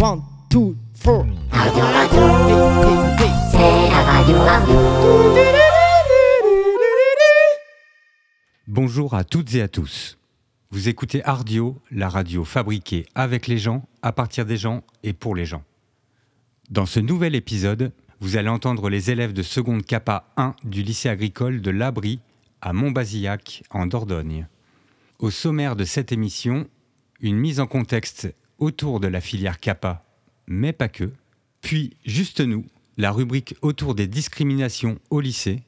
One, 0.00 0.22
two, 0.48 0.76
four. 0.94 1.26
Radio, 1.50 1.84
radio, 1.84 2.20
c'est 3.50 3.90
la 3.90 4.02
radio, 4.02 4.38
radio. 4.38 4.76
Bonjour 8.68 9.14
à 9.14 9.24
toutes 9.24 9.56
et 9.56 9.62
à 9.62 9.66
tous. 9.66 10.16
Vous 10.70 10.88
écoutez 10.88 11.24
Ardio, 11.24 11.80
la 11.90 12.08
radio 12.08 12.44
fabriquée 12.44 13.06
avec 13.16 13.48
les 13.48 13.58
gens, 13.58 13.88
à 14.02 14.12
partir 14.12 14.46
des 14.46 14.56
gens 14.56 14.84
et 15.02 15.12
pour 15.12 15.34
les 15.34 15.46
gens. 15.46 15.64
Dans 16.70 16.86
ce 16.86 17.00
nouvel 17.00 17.34
épisode, 17.34 17.90
vous 18.20 18.36
allez 18.36 18.50
entendre 18.50 18.90
les 18.90 19.10
élèves 19.10 19.32
de 19.32 19.42
seconde 19.42 19.84
CAPA 19.84 20.30
1 20.36 20.54
du 20.62 20.82
lycée 20.82 21.08
agricole 21.08 21.60
de 21.60 21.72
Labry 21.72 22.20
à 22.60 22.72
Montbazillac 22.72 23.64
en 23.70 23.86
Dordogne. 23.86 24.46
Au 25.18 25.30
sommaire 25.30 25.74
de 25.74 25.84
cette 25.84 26.12
émission, 26.12 26.68
une 27.20 27.36
mise 27.36 27.58
en 27.58 27.66
contexte 27.66 28.28
autour 28.58 29.00
de 29.00 29.08
la 29.08 29.20
filière 29.20 29.60
CAPA, 29.60 30.04
mais 30.46 30.72
pas 30.72 30.88
que. 30.88 31.10
Puis, 31.60 31.96
juste 32.04 32.40
nous, 32.40 32.64
la 32.96 33.12
rubrique 33.12 33.54
autour 33.62 33.94
des 33.94 34.06
discriminations 34.06 34.98
au 35.10 35.20
lycée. 35.20 35.62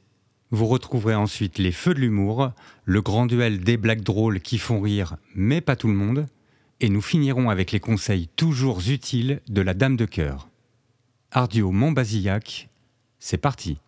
Vous 0.50 0.66
retrouverez 0.66 1.14
ensuite 1.14 1.58
les 1.58 1.70
feux 1.70 1.94
de 1.94 2.00
l'humour, 2.00 2.50
le 2.84 3.02
grand 3.02 3.26
duel 3.26 3.60
des 3.60 3.76
blagues 3.76 4.02
drôles 4.02 4.40
qui 4.40 4.58
font 4.58 4.80
rire, 4.80 5.16
mais 5.34 5.60
pas 5.60 5.76
tout 5.76 5.86
le 5.86 5.94
monde. 5.94 6.26
Et 6.80 6.88
nous 6.88 7.02
finirons 7.02 7.50
avec 7.50 7.70
les 7.70 7.78
conseils 7.78 8.28
toujours 8.36 8.80
utiles 8.88 9.40
de 9.48 9.62
la 9.62 9.74
dame 9.74 9.96
de 9.96 10.06
cœur. 10.06 10.48
Ardio 11.30 11.70
Montbazillac, 11.70 12.68
c'est 13.20 13.38
parti. 13.38 13.78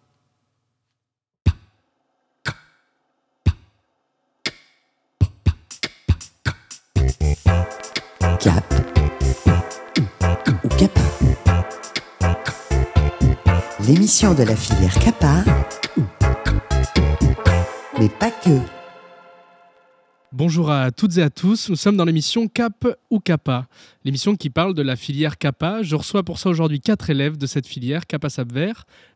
L'émission 13.87 14.35
de 14.35 14.43
la 14.45 14.55
filière 14.57 14.95
Kappa, 14.99 15.45
mais 17.99 18.09
pas 18.09 18.31
que. 18.31 18.59
Bonjour 20.33 20.71
à 20.71 20.91
toutes 20.91 21.19
et 21.19 21.23
à 21.23 21.31
tous, 21.31 21.69
nous 21.69 21.77
sommes 21.77 21.97
dans 21.97 22.05
l'émission 22.05 22.49
Cap 22.49 22.87
ou 23.11 23.19
Kappa, 23.21 23.67
l'émission 24.05 24.37
qui 24.37 24.51
parle 24.51 24.75
de 24.75 24.83
la 24.83 24.97
filière 24.97 25.37
Kappa. 25.37 25.83
Je 25.83 25.97
reçois 25.97 26.23
pour 26.23 26.39
ça 26.39 26.49
aujourd'hui 26.49 26.81
quatre 26.81 27.11
élèves 27.11 27.37
de 27.37 27.47
cette 27.47 27.67
filière, 27.67 28.07
Kappa 28.07 28.29
Sapver. 28.31 28.73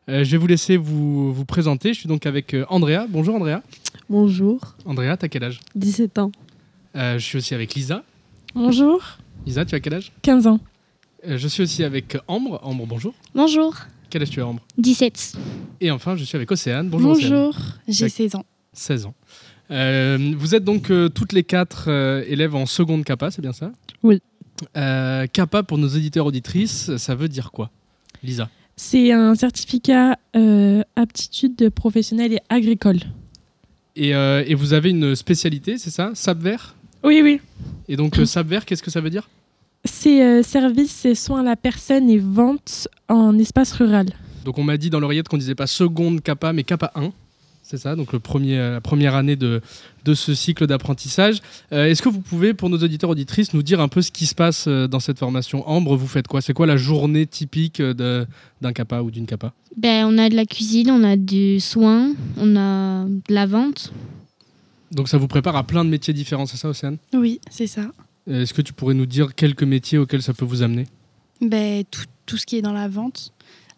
Euh, 0.09 0.23
je 0.23 0.31
vais 0.31 0.37
vous 0.37 0.47
laisser 0.47 0.77
vous, 0.77 1.33
vous 1.33 1.45
présenter, 1.45 1.93
je 1.93 1.99
suis 1.99 2.07
donc 2.09 2.25
avec 2.25 2.53
euh, 2.53 2.65
Andrea. 2.69 3.05
Bonjour 3.09 3.35
Andrea. 3.35 3.61
Bonjour, 4.09 4.75
Andrea, 4.85 5.15
t'as 5.17 5.27
quel 5.27 5.43
âge? 5.43 5.59
17 5.75 6.17
ans. 6.19 6.31
Euh, 6.95 7.17
Je 7.17 7.23
suis 7.25 7.37
aussi 7.37 7.55
avec 7.55 7.73
Lisa. 7.73 8.03
Bonjour, 8.53 9.01
Lisa, 9.45 9.65
tu 9.65 9.75
as 9.75 9.79
quel 9.79 9.93
âge? 9.95 10.11
15 10.21 10.47
ans. 10.47 10.59
Euh, 11.27 11.37
Je 11.37 11.47
suis 11.47 11.63
aussi 11.63 11.83
avec 11.83 12.17
Ambre. 12.27 12.59
Ambre, 12.63 12.85
bonjour. 12.85 13.13
Bonjour, 13.33 13.73
Quel 14.09 14.21
âge 14.21 14.29
tu 14.29 14.41
as 14.41 14.47
Ambre? 14.47 14.61
17. 14.77 15.33
Et 15.81 15.91
enfin, 15.91 16.15
je 16.15 16.23
suis 16.23 16.35
avec 16.35 16.51
Océane. 16.51 16.89
Bonjour, 16.89 17.11
Océane. 17.11 17.51
j'ai 17.87 18.05
Tac. 18.05 18.11
16 18.13 18.35
ans. 18.35 18.45
16 18.73 19.05
ans. 19.07 19.13
Euh, 19.69 20.33
vous 20.37 20.55
êtes 20.55 20.63
donc 20.63 20.89
euh, 20.91 21.09
toutes 21.09 21.33
les 21.33 21.43
quatre 21.43 21.85
euh, 21.89 22.23
élèves 22.27 22.55
en 22.55 22.65
seconde 22.65 23.03
Kappa, 23.03 23.31
c'est 23.31 23.41
bien 23.41 23.51
ça? 23.53 23.71
Oui. 24.03 24.21
Euh, 24.77 25.27
Kappa, 25.31 25.63
pour 25.63 25.77
nos 25.77 25.87
auditeurs 25.89 26.25
auditrices, 26.25 26.95
ça 26.97 27.15
veut 27.15 27.27
dire 27.27 27.51
quoi 27.51 27.69
Lisa? 28.23 28.49
C'est 28.77 29.11
un 29.11 29.35
certificat 29.35 30.17
euh, 30.35 30.83
aptitude 30.95 31.69
professionnelle 31.71 32.33
et 32.33 32.39
agricole. 32.49 32.99
et, 33.95 34.15
euh, 34.15 34.43
et 34.47 34.53
vous 34.55 34.73
avez 34.73 34.91
une 34.91 35.15
spécialité, 35.15 35.77
c'est 35.77 35.89
ça? 35.89 36.11
Sapver 36.13 36.57
Oui, 37.03 37.19
oui. 37.23 37.41
Et 37.89 37.95
donc, 37.97 38.17
euh, 38.19 38.25
Sapver, 38.25 38.59
qu'est-ce 38.65 38.83
que 38.83 38.91
ça 38.91 39.01
veut 39.01 39.09
dire? 39.09 39.27
C'est 39.85 40.21
euh, 40.23 40.43
service 40.43 41.05
et 41.05 41.15
soins 41.15 41.41
à 41.41 41.43
la 41.43 41.55
personne 41.55 42.09
et 42.09 42.17
vente 42.19 42.87
en 43.07 43.37
espace 43.39 43.71
rural. 43.73 44.07
Donc, 44.45 44.57
on 44.57 44.63
m'a 44.63 44.77
dit 44.77 44.89
dans 44.89 44.99
l'oreillette 44.99 45.27
qu'on 45.29 45.37
disait 45.37 45.55
pas 45.55 45.67
seconde 45.67 46.21
Kappa, 46.21 46.53
mais 46.53 46.63
Kappa 46.63 46.91
1. 46.95 47.11
C'est 47.63 47.77
ça, 47.77 47.97
donc 47.97 48.13
le 48.13 48.19
premier, 48.19 48.57
euh, 48.57 48.71
la 48.75 48.81
première 48.81 49.13
année 49.15 49.35
de, 49.35 49.61
de 50.05 50.13
ce 50.13 50.33
cycle 50.33 50.67
d'apprentissage. 50.67 51.41
Euh, 51.73 51.85
Est-ce 51.87 52.01
que 52.01 52.07
vous 52.07 52.21
pouvez, 52.21 52.53
pour 52.53 52.69
nos 52.69 52.77
auditeurs 52.77 53.09
auditrices, 53.09 53.53
nous 53.53 53.61
dire 53.61 53.81
un 53.81 53.89
peu 53.89 54.01
ce 54.01 54.09
qui 54.09 54.25
se 54.25 54.35
passe 54.35 54.69
dans 54.69 55.01
cette 55.01 55.19
formation 55.19 55.67
Ambre, 55.69 55.97
vous 55.97 56.07
faites 56.07 56.27
quoi? 56.27 56.39
C'est 56.39 56.53
quoi 56.53 56.65
la 56.65 56.77
journée 56.77 57.25
typique 57.27 57.81
de- 57.81 58.25
d'un 58.61 58.71
Kappa 58.71 59.01
ou 59.01 59.11
d'une 59.11 59.25
Kappa? 59.25 59.51
Ben, 59.75 60.05
on 60.07 60.17
a 60.17 60.29
de 60.29 60.35
la 60.35 60.45
cuisine, 60.45 60.89
on 60.91 61.03
a 61.03 61.17
du 61.17 61.59
soin, 61.59 62.13
on 62.37 62.55
a 62.55 63.03
de 63.05 63.33
la 63.33 63.45
vente. 63.45 63.91
Donc 64.93 65.09
ça 65.09 65.17
vous 65.17 65.27
prépare 65.27 65.57
à 65.57 65.63
plein 65.63 65.83
de 65.83 65.89
métiers 65.89 66.13
différents, 66.13 66.45
c'est 66.45 66.55
ça, 66.55 66.69
Océane? 66.69 66.97
Oui, 67.13 67.41
c'est 67.51 67.67
ça. 67.67 67.81
Euh, 68.27 68.41
Est-ce 68.41 68.53
que 68.53 68.61
tu 68.61 68.73
pourrais 68.73 68.93
nous 68.93 69.05
dire 69.05 69.35
quelques 69.35 69.63
métiers 69.63 69.97
auxquels 69.97 70.21
ça 70.21 70.33
peut 70.33 70.45
vous 70.45 70.61
amener? 70.63 70.85
Ben, 71.41 71.83
tout, 71.89 72.03
tout 72.25 72.37
ce 72.37 72.45
qui 72.45 72.57
est 72.57 72.61
dans 72.61 72.73
la 72.73 72.87
vente. 72.87 73.31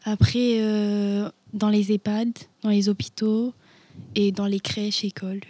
Après, 0.06 0.58
euh, 0.62 1.30
dans 1.54 1.70
les 1.70 1.92
EHPAD, 1.92 2.30
dans 2.64 2.70
les 2.70 2.90
hôpitaux 2.90 3.54
et 4.16 4.32
dans 4.32 4.46
les 4.46 4.60
crèches, 4.60 5.04
écoles. 5.04 5.42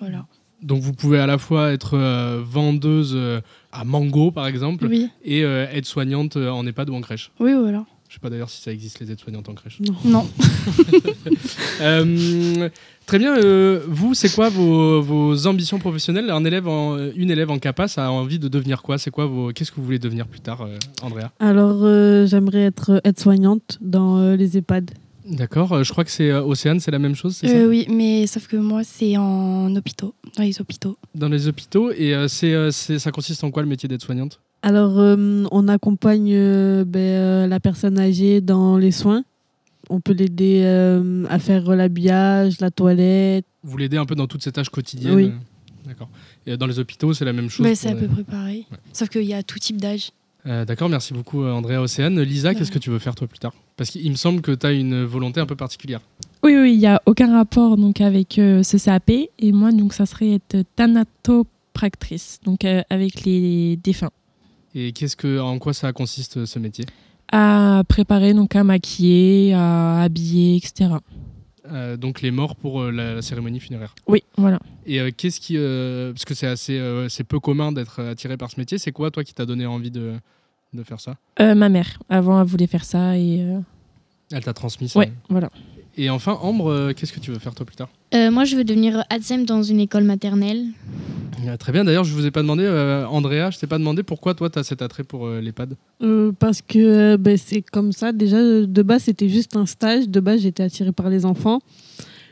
Voilà. 0.00 0.26
Donc 0.62 0.82
vous 0.82 0.92
pouvez 0.92 1.18
à 1.18 1.26
la 1.26 1.38
fois 1.38 1.72
être 1.72 1.96
euh, 1.96 2.42
vendeuse 2.44 3.12
euh, 3.14 3.40
à 3.72 3.84
Mango, 3.84 4.30
par 4.30 4.46
exemple, 4.46 4.86
Oui, 4.86 5.08
et 5.24 5.40
aide-soignante 5.40 6.36
en 6.36 6.66
EHPAD 6.66 6.90
ou 6.90 6.94
en 6.94 7.00
crèche. 7.00 7.30
oui, 7.40 7.52
voilà. 7.54 7.84
Je 8.08 8.14
sais 8.14 8.20
pas 8.20 8.28
d'ailleurs 8.28 8.50
si 8.50 8.60
ça 8.60 8.72
existe, 8.72 8.98
les 8.98 9.12
aides-soignantes 9.12 9.48
en 9.48 9.54
crèche. 9.54 9.78
Non. 10.04 10.28
Euh, 11.80 12.68
très 13.10 13.18
bien, 13.18 13.36
euh, 13.36 13.80
vous, 13.88 14.14
c'est 14.14 14.32
quoi 14.32 14.50
vos, 14.50 15.02
vos 15.02 15.48
ambitions 15.48 15.80
professionnelles? 15.80 16.30
Un 16.30 16.44
élève 16.44 16.68
en, 16.68 16.96
Une 17.16 17.32
élève 17.32 17.50
en 17.50 17.58
CAPA, 17.58 17.88
ça 17.88 18.06
a 18.06 18.10
envie 18.10 18.38
de 18.38 18.46
devenir 18.46 18.82
quoi? 18.82 18.98
C'est 18.98 19.10
quoi 19.10 19.26
vos, 19.26 19.50
Qu'est-ce 19.52 19.72
que 19.72 19.76
vous 19.78 19.84
voulez 19.84 19.98
devenir 19.98 20.28
plus 20.28 20.38
tard, 20.38 20.62
euh, 20.62 20.76
Andrea? 21.02 21.32
Alors, 21.40 21.80
euh, 21.82 22.26
j'aimerais 22.26 22.62
être 22.62 23.00
aide-soignante 23.02 23.78
dans 23.80 24.18
euh, 24.18 24.36
les 24.36 24.56
EHPAD. 24.56 24.92
D'accord, 25.28 25.72
euh, 25.72 25.82
je 25.82 25.90
crois 25.90 26.04
que 26.04 26.10
c'est 26.12 26.30
euh, 26.30 26.40
Océane, 26.44 26.78
c'est 26.78 26.92
la 26.92 27.00
même 27.00 27.16
chose, 27.16 27.34
c'est 27.34 27.48
Euh, 27.48 27.64
ça? 27.64 27.68
oui, 27.68 27.84
mais 27.90 28.28
sauf 28.28 28.46
que 28.46 28.56
moi, 28.56 28.82
c'est 28.84 29.16
en 29.16 29.74
hôpitaux, 29.74 30.14
dans 30.36 30.44
les 30.44 30.60
hôpitaux. 30.60 30.96
Dans 31.16 31.28
les 31.28 31.48
hôpitaux, 31.48 31.90
et 31.90 32.14
euh, 32.14 32.28
c'est, 32.28 32.54
euh, 32.54 32.70
c'est- 32.70 33.00
ça 33.00 33.10
consiste 33.10 33.42
en 33.42 33.50
quoi 33.50 33.64
le 33.64 33.68
métier 33.68 33.88
d'aide-soignante? 33.88 34.38
Alors, 34.62 35.00
euh, 35.00 35.44
on 35.50 35.66
accompagne 35.66 36.30
euh, 36.32 36.84
ben, 36.86 37.00
euh, 37.00 37.46
la 37.48 37.58
personne 37.58 37.98
âgée 37.98 38.40
dans 38.40 38.76
les 38.78 38.92
soins. 38.92 39.24
On 39.90 40.00
peut 40.00 40.12
l'aider 40.12 40.62
euh, 40.64 41.24
à 41.28 41.38
faire 41.38 41.68
l'habillage, 41.74 42.60
la 42.60 42.70
toilette. 42.70 43.44
Vous 43.62 43.76
l'aidez 43.76 43.96
un 43.98 44.06
peu 44.06 44.14
dans 44.14 44.26
toutes 44.26 44.42
ces 44.42 44.52
tâches 44.52 44.70
quotidiennes 44.70 45.14
Oui. 45.14 45.24
euh, 45.26 45.86
D'accord. 45.86 46.08
Et 46.46 46.56
dans 46.56 46.66
les 46.66 46.78
hôpitaux, 46.78 47.12
c'est 47.12 47.24
la 47.24 47.32
même 47.32 47.50
chose 47.50 47.66
c'est 47.74 47.88
à 47.88 47.94
les- 47.94 48.00
peu 48.00 48.06
près 48.08 48.22
pareil. 48.24 48.66
Ouais. 48.70 48.78
Sauf 48.92 49.08
qu'il 49.08 49.24
y 49.24 49.34
a 49.34 49.42
tout 49.42 49.58
type 49.58 49.78
d'âge. 49.80 50.12
Euh, 50.46 50.64
D'accord, 50.64 50.88
merci 50.88 51.12
beaucoup 51.12 51.44
Andrea 51.44 51.82
Océane. 51.82 52.20
Lisa, 52.22 52.54
qu'est-ce 52.54 52.70
que 52.70 52.78
tu 52.78 52.88
veux 52.88 52.98
faire 52.98 53.14
toi 53.14 53.26
plus 53.26 53.38
tard? 53.38 53.52
Parce 53.76 53.90
qu'il 53.90 54.08
me 54.10 54.16
semble 54.16 54.40
que 54.40 54.52
tu 54.52 54.66
as 54.66 54.72
une 54.72 55.04
volonté 55.04 55.40
un 55.40 55.46
peu 55.46 55.56
particulière. 55.56 56.00
Oui, 56.42 56.56
oui, 56.56 56.72
il 56.72 56.78
n'y 56.78 56.86
a 56.86 57.02
aucun 57.04 57.32
rapport 57.36 57.76
donc, 57.76 58.00
avec 58.00 58.38
euh, 58.38 58.62
ce 58.62 58.76
CAP. 58.78 59.10
Et 59.10 59.52
moi, 59.52 59.72
donc, 59.72 59.92
ça 59.92 60.06
serait 60.06 60.34
être 60.34 60.62
thanatopractrice, 60.76 62.40
donc 62.44 62.64
euh, 62.64 62.82
avec 62.90 63.24
les 63.24 63.76
défunts. 63.76 64.10
Et 64.74 64.92
qu'est-ce 64.92 65.16
que, 65.16 65.38
en 65.40 65.58
quoi 65.58 65.72
ça 65.74 65.92
consiste 65.92 66.44
ce 66.46 66.58
métier? 66.58 66.84
À 67.32 67.82
préparer, 67.88 68.34
donc 68.34 68.56
à 68.56 68.64
maquiller, 68.64 69.54
à 69.54 70.02
habiller, 70.02 70.56
etc. 70.56 70.90
Euh, 71.70 71.96
Donc 71.96 72.22
les 72.22 72.30
morts 72.32 72.56
pour 72.56 72.80
euh, 72.80 72.90
la, 72.90 73.14
la 73.14 73.22
cérémonie 73.22 73.60
funéraire. 73.60 73.94
Oui, 74.08 74.24
voilà. 74.36 74.58
Et 74.86 75.00
euh, 75.00 75.10
qu'est-ce 75.16 75.38
qui, 75.40 75.54
parce 76.12 76.24
que 76.24 76.34
c'est 76.34 76.46
assez, 76.48 76.80
c'est 77.08 77.24
peu 77.24 77.38
commun 77.38 77.70
d'être 77.70 78.00
attiré 78.02 78.36
par 78.36 78.50
ce 78.50 78.58
métier. 78.58 78.78
C'est 78.78 78.92
quoi 78.92 79.10
toi 79.10 79.22
qui 79.22 79.34
t'a 79.34 79.46
donné 79.46 79.66
envie 79.66 79.90
de, 79.92 80.14
de 80.72 80.82
faire 80.82 81.00
ça? 81.00 81.16
Ma 81.38 81.68
mère, 81.68 81.98
avant, 82.08 82.40
elle 82.40 82.46
voulait 82.48 82.66
faire 82.66 82.84
ça. 82.84 83.16
Et 83.16 83.46
Elle 84.32 84.44
t'a 84.44 84.52
transmis 84.52 84.88
ça? 84.88 84.98
ouais, 84.98 85.12
voilà. 85.28 85.48
Et 86.02 86.08
enfin 86.08 86.38
Ambre, 86.40 86.70
euh, 86.70 86.92
qu'est-ce 86.94 87.12
que 87.12 87.20
tu 87.20 87.30
veux 87.30 87.38
faire 87.38 87.54
toi 87.54 87.66
plus 87.66 87.76
tard? 87.76 87.90
Euh, 88.14 88.30
moi, 88.30 88.44
je 88.44 88.56
veux 88.56 88.64
devenir 88.64 89.04
ADSEM 89.10 89.44
dans 89.44 89.62
une 89.62 89.80
école 89.80 90.04
maternelle. 90.04 90.64
Euh, 91.46 91.58
Très 91.58 91.72
bien. 91.72 91.84
D'ailleurs, 91.84 92.04
je 92.04 92.14
vous 92.14 92.24
ai 92.24 92.30
pas 92.30 92.40
demandé, 92.40 92.62
euh, 92.64 93.06
Andrea, 93.06 93.50
je 93.50 93.58
t'ai 93.58 93.66
pas 93.66 93.76
demandé 93.76 94.02
pourquoi 94.02 94.32
toi 94.34 94.48
tu 94.48 94.58
as 94.58 94.62
cet 94.62 94.80
attrait 94.80 95.04
pour 95.04 95.26
euh, 95.26 95.42
l'EHPAD? 95.42 95.74
Euh, 96.02 96.32
parce 96.38 96.62
que 96.62 96.78
euh, 96.78 97.16
ben, 97.18 97.36
c'est 97.36 97.60
comme 97.60 97.92
ça. 97.92 98.12
Déjà, 98.12 98.38
de 98.40 98.82
base, 98.82 99.02
c'était 99.02 99.28
juste 99.28 99.56
un 99.56 99.66
stage. 99.66 100.08
De 100.08 100.20
base, 100.20 100.40
j'étais 100.40 100.62
attirée 100.62 100.92
par 100.92 101.10
les 101.10 101.26
enfants. 101.26 101.60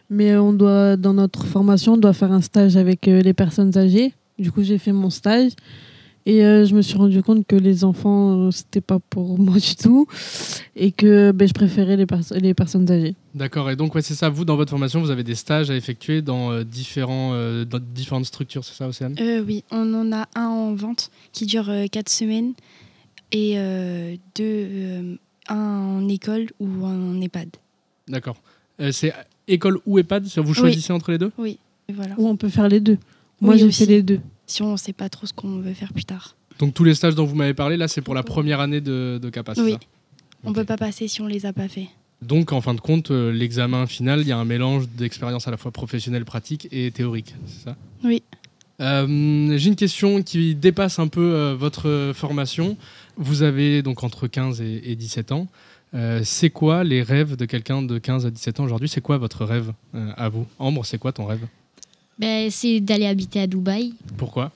Mais 0.08 0.34
on 0.38 0.54
doit, 0.54 0.96
dans 0.96 1.12
notre 1.12 1.44
formation, 1.44 1.92
on 1.92 1.98
doit 1.98 2.14
faire 2.14 2.32
un 2.32 2.40
stage 2.40 2.78
avec 2.78 3.06
euh, 3.06 3.20
les 3.20 3.34
personnes 3.34 3.76
âgées. 3.76 4.14
Du 4.38 4.50
coup, 4.50 4.62
j'ai 4.62 4.78
fait 4.78 4.92
mon 4.92 5.10
stage. 5.10 5.52
Et 6.30 6.44
euh, 6.44 6.66
je 6.66 6.74
me 6.74 6.82
suis 6.82 6.98
rendu 6.98 7.22
compte 7.22 7.46
que 7.46 7.56
les 7.56 7.84
enfants, 7.84 8.48
euh, 8.48 8.50
c'était 8.50 8.82
pas 8.82 8.98
pour 8.98 9.38
moi 9.40 9.56
du 9.58 9.76
tout. 9.76 10.06
Et 10.76 10.92
que 10.92 11.32
ben, 11.32 11.48
je 11.48 11.54
préférais 11.54 11.96
les, 11.96 12.04
perso- 12.04 12.34
les 12.38 12.52
personnes 12.52 12.90
âgées. 12.90 13.14
D'accord. 13.34 13.70
Et 13.70 13.76
donc 13.76 13.94
ouais, 13.94 14.02
c'est 14.02 14.12
ça. 14.14 14.28
Vous 14.28 14.44
dans 14.44 14.56
votre 14.56 14.68
formation, 14.68 15.00
vous 15.00 15.10
avez 15.10 15.24
des 15.24 15.34
stages 15.34 15.70
à 15.70 15.74
effectuer 15.74 16.20
dans 16.20 16.52
euh, 16.52 16.64
différents, 16.64 17.30
euh, 17.32 17.64
dans 17.64 17.78
différentes 17.80 18.26
structures, 18.26 18.62
c'est 18.62 18.74
ça, 18.74 18.86
Océane? 18.86 19.14
Euh, 19.18 19.42
oui, 19.46 19.64
on 19.70 19.94
en 19.94 20.12
a 20.12 20.28
un 20.34 20.48
en 20.48 20.74
vente 20.74 21.10
qui 21.32 21.46
dure 21.46 21.70
4 21.90 22.10
semaines 22.10 22.52
et 23.32 23.54
euh, 23.56 24.14
deux, 24.36 24.44
euh, 24.44 25.14
un 25.48 25.56
en 25.56 26.08
école 26.08 26.48
ou 26.60 26.84
en 26.84 27.20
EHPAD. 27.22 27.48
D'accord. 28.06 28.36
Euh, 28.82 28.92
c'est 28.92 29.14
école 29.46 29.78
ou 29.86 29.98
EHPAD 29.98 30.26
Vous 30.36 30.52
choisissez 30.52 30.92
entre 30.92 31.10
les 31.10 31.16
deux? 31.18 31.32
Oui, 31.38 31.58
voilà. 31.90 32.14
Ou 32.18 32.28
on 32.28 32.36
peut 32.36 32.50
faire 32.50 32.68
les 32.68 32.80
deux. 32.80 32.98
Moi, 33.40 33.54
Oui, 33.54 33.60
j'ai 33.60 33.72
fait 33.72 33.86
les 33.86 34.02
deux. 34.02 34.20
Si 34.48 34.62
on 34.62 34.72
ne 34.72 34.76
sait 34.76 34.92
pas 34.92 35.08
trop 35.08 35.26
ce 35.26 35.32
qu'on 35.32 35.58
veut 35.60 35.74
faire 35.74 35.92
plus 35.92 36.04
tard. 36.04 36.34
Donc 36.58 36.74
tous 36.74 36.82
les 36.82 36.94
stages 36.94 37.14
dont 37.14 37.24
vous 37.24 37.36
m'avez 37.36 37.54
parlé, 37.54 37.76
là, 37.76 37.86
c'est 37.86 38.00
pour 38.02 38.14
la 38.14 38.24
première 38.24 38.58
année 38.58 38.80
de, 38.80 39.20
de 39.22 39.30
CAPA, 39.30 39.52
Oui. 39.58 39.72
ça? 39.72 39.78
On 40.42 40.50
Ok. 40.50 40.56
peut 40.56 40.64
pas 40.64 40.76
passer 40.76 41.06
si 41.06 41.20
on 41.20 41.26
les 41.26 41.46
a 41.46 41.52
pas 41.52 41.68
fait. 41.68 41.86
Donc 42.22 42.50
en 42.52 42.60
fin 42.60 42.74
de 42.74 42.80
compte, 42.80 43.12
euh, 43.12 43.30
l'examen 43.30 43.86
final, 43.86 44.22
il 44.22 44.26
y 44.26 44.32
a 44.32 44.38
un 44.38 44.44
mélange 44.44 44.88
d'expérience 44.88 45.46
à 45.46 45.52
la 45.52 45.56
fois 45.56 45.70
professionnelle, 45.70 46.24
pratique 46.24 46.66
et 46.72 46.90
théorique, 46.90 47.34
c'est 47.46 47.64
ça? 47.66 47.76
Oui. 48.02 48.22
Euh, 48.80 49.56
J'ai 49.56 49.68
une 49.68 49.76
question 49.76 50.22
qui 50.22 50.54
dépasse 50.54 50.98
un 50.98 51.08
peu 51.08 51.20
euh, 51.34 51.54
votre 51.56 52.12
formation. 52.14 52.76
Vous 53.16 53.42
avez 53.42 53.82
donc 53.82 54.02
entre 54.02 54.26
15 54.28 54.60
et, 54.62 54.90
et 54.92 54.96
17 54.96 55.32
ans. 55.32 55.46
C'est 56.22 56.50
quoi 56.50 56.84
les 56.84 57.02
rêves 57.02 57.34
de 57.36 57.44
quelqu'un 57.46 57.80
de 57.82 57.98
15 57.98 58.26
à 58.26 58.30
17 58.30 58.60
ans 58.60 58.64
aujourd'hui? 58.64 58.88
C'est 58.90 59.00
quoi 59.00 59.16
votre 59.16 59.44
rêve 59.46 59.72
à 60.16 60.28
vous? 60.28 60.46
Ambre, 60.58 60.84
c'est 60.84 60.98
quoi 60.98 61.12
ton 61.12 61.24
rêve? 61.24 61.46
Ben, 62.18 62.50
c'est 62.50 62.80
d'aller 62.80 63.06
habiter 63.06 63.40
à 63.40 63.46
Dubaï 63.46 63.94
Pourquoi? 64.16 64.50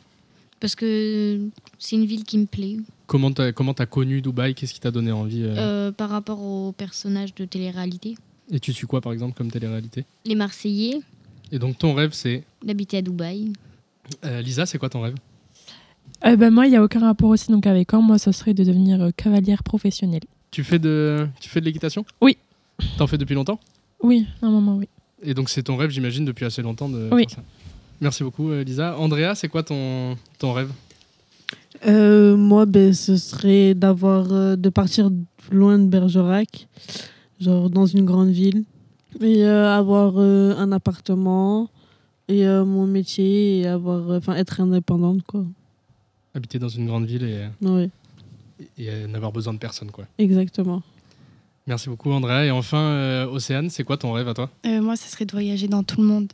Parce 0.61 0.75
que 0.75 1.41
c'est 1.79 1.97
une 1.97 2.05
ville 2.07 2.25
qui 2.25 2.39
me 2.39 2.47
plaît. 2.47 2.77
Comment 3.07 3.33
t'as 3.33 3.53
comment 3.53 3.75
t'as 3.75 3.87
connu 3.87 4.21
Dubaï? 4.21 4.55
Qu'est-ce 4.55 4.75
qui 4.75 4.81
t'a 4.81 4.91
donné 4.91 5.13
envie 5.13 5.43
euh? 5.43 5.57
Euh, 5.57 5.93
par 5.93 6.09
rapport 6.11 6.41
aux 6.41 6.73
personnages 6.73 7.35
de 7.35 7.45
télé-réalité. 7.45 8.17
Et 8.51 8.61
tu 8.61 8.73
suis 8.73 8.87
quoi 8.87 9.01
par 9.01 9.13
exemple 9.13 9.37
comme 9.37 9.51
télé-réalité? 9.51 10.05
Les 10.25 10.35
Marseillais, 10.35 11.01
Et 11.51 11.59
donc 11.59 11.79
ton 11.79 11.95
rêve 11.95 12.13
c'est... 12.13 12.45
d'habiter 12.65 12.99
à 12.99 13.03
Dubaï. 13.03 13.53
Euh, 14.25 14.41
Lisa, 14.41 14.67
c'est 14.67 14.79
quoi 14.79 14.89
ton 14.89 15.01
rêve? 15.01 15.15
Euh, 16.25 16.37
ben, 16.37 16.51
moi, 16.51 16.67
il 16.67 16.71
n'y 16.71 16.77
a 16.77 16.83
aucun 16.83 17.01
rapport 17.01 17.31
aussi 17.31 17.51
donc 17.51 17.67
avec 17.67 17.93
Ambre. 17.95 18.09
Moi, 18.09 18.19
ce 18.19 18.31
serait 18.33 18.55
de 18.55 18.63
devenir 18.63 19.01
euh, 19.03 19.11
cavalière 19.17 19.63
professionnelle. 19.63 20.23
tu 20.51 20.63
fais 20.63 20.79
de, 20.79 21.27
tu 21.41 21.49
fais 21.49 21.61
de 21.61 21.65
l'équitation? 21.65 22.05
Oui. 22.21 22.37
T'en 22.99 23.07
fais 23.07 23.19
depuis 23.19 23.35
longtemps? 23.35 23.59
Oui, 24.03 24.27
un 24.43 24.51
moment, 24.51 24.77
oui. 24.77 24.89
Et 25.23 25.35
donc 25.35 25.49
c'est 25.51 25.63
ton 25.65 25.77
rêve, 25.77 25.91
j'imagine, 25.91 26.25
depuis 26.25 26.45
assez 26.45 26.63
longtemps 26.63 26.89
de 26.89 27.09
Oui. 27.13 27.23
faire 27.29 27.37
ça. 27.39 27.43
Merci 28.01 28.25
beaucoup, 28.25 28.51
euh, 28.51 28.65
Lisa. 28.65 28.99
Andrea, 28.99 29.35
c'est 29.37 29.49
quoi 29.49 29.63
ton, 29.63 30.17
ton 30.39 30.53
rêve? 30.53 30.71
Euh, 31.87 32.37
moi, 32.37 32.67
ben, 32.67 32.93
ce 32.93 33.17
serait 33.17 33.75
d'avoir, 33.75 34.33
euh, 34.33 34.57
de 34.57 34.69
partir 34.69 35.11
loin 35.51 35.79
de 35.79 35.87
Bergerac, 35.87 36.67
genre 37.41 37.71
dans 37.71 37.87
une 37.87 38.05
grande 38.05 38.31
ville, 38.31 38.65
et 39.21 39.45
euh, 39.45 39.69
avoir 39.73 40.15
euh, 40.17 40.55
un 40.57 40.73
appartement 40.73 41.69
et 42.29 42.47
euh, 42.47 42.65
mon 42.65 42.87
métier 42.87 43.59
et 43.61 43.67
avoir, 43.67 44.11
euh, 44.11 44.19
enfin, 44.19 44.35
être 44.35 44.61
indépendante, 44.61 45.23
quoi. 45.23 45.45
Habiter 46.35 46.59
dans 46.59 46.69
une 46.69 46.87
grande 46.87 47.05
ville 47.07 47.25
et, 47.25 47.47
Oui, 47.61 47.91
et, 48.79 49.07
n'avoir 49.07 49.33
besoin 49.33 49.53
de 49.55 49.59
personne, 49.59 49.91
quoi. 49.91 50.07
exactement. 50.19 50.83
Merci 51.67 51.89
beaucoup, 51.89 52.11
Andrea. 52.13 52.45
Et 52.47 52.51
enfin, 52.51 52.79
euh, 52.79 53.27
Océane, 53.27 53.71
c'est 53.71 53.85
quoi 53.85 53.97
ton 53.97 54.13
rêve 54.13 54.29
à 54.29 54.35
toi 54.35 54.51
Euh, 54.67 54.81
moi, 54.81 54.97
ça 54.97 55.09
serait 55.09 55.25
de 55.25 55.33
voyager 55.33 55.69
dans 55.69 55.83
tout 55.83 56.01
le 56.01 56.07
monde. 56.07 56.33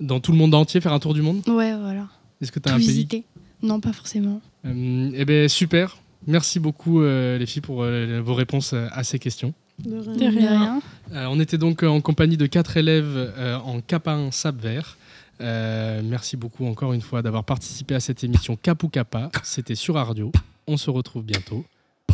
Dans 0.00 0.18
tout 0.20 0.32
le 0.32 0.38
monde 0.38 0.54
entier, 0.54 0.80
faire 0.80 0.92
un 0.92 0.98
tour 0.98 1.14
du 1.14 1.22
monde? 1.22 1.42
Ouais, 1.46 1.74
voilà. 1.76 2.08
Est-ce 2.40 2.50
que 2.50 2.58
tu 2.58 2.68
as 2.68 2.72
Tout 2.72 2.76
un 2.76 2.78
pays 2.78 2.88
visiter. 2.88 3.24
Non, 3.62 3.80
pas 3.80 3.92
forcément. 3.92 4.40
Euh, 4.66 5.10
Eh 5.14 5.24
bien, 5.24 5.46
super. 5.48 5.98
Merci 6.26 6.58
beaucoup, 6.60 7.00
euh, 7.02 7.38
les 7.38 7.46
filles, 7.46 7.62
pour 7.62 7.82
euh, 7.82 8.20
vos 8.24 8.34
réponses 8.34 8.72
à 8.74 9.02
ces 9.04 9.18
questions. 9.18 9.54
De 9.78 9.96
rien. 9.98 10.14
De 10.30 10.36
rien. 10.36 10.82
Euh, 11.12 11.26
on 11.30 11.40
était 11.40 11.56
donc 11.58 11.82
en 11.82 12.00
compagnie 12.00 12.36
de 12.36 12.46
quatre 12.46 12.76
élèves 12.76 13.06
euh, 13.16 13.56
en 13.58 13.80
Kappa 13.80 14.12
1 14.12 14.30
Sap 14.30 14.56
Vert. 14.60 14.98
Euh, 15.40 16.02
merci 16.04 16.36
beaucoup 16.36 16.66
encore 16.66 16.92
une 16.92 17.00
fois 17.00 17.22
d'avoir 17.22 17.44
participé 17.44 17.94
à 17.94 18.00
cette 18.00 18.22
émission 18.24 18.56
Cap 18.56 18.82
ou 18.82 18.88
Kappa. 18.88 19.30
C'était 19.42 19.74
sur 19.74 19.96
Ardio. 19.96 20.32
On 20.66 20.76
se 20.76 20.90
retrouve 20.90 21.24
bientôt. 21.24 21.64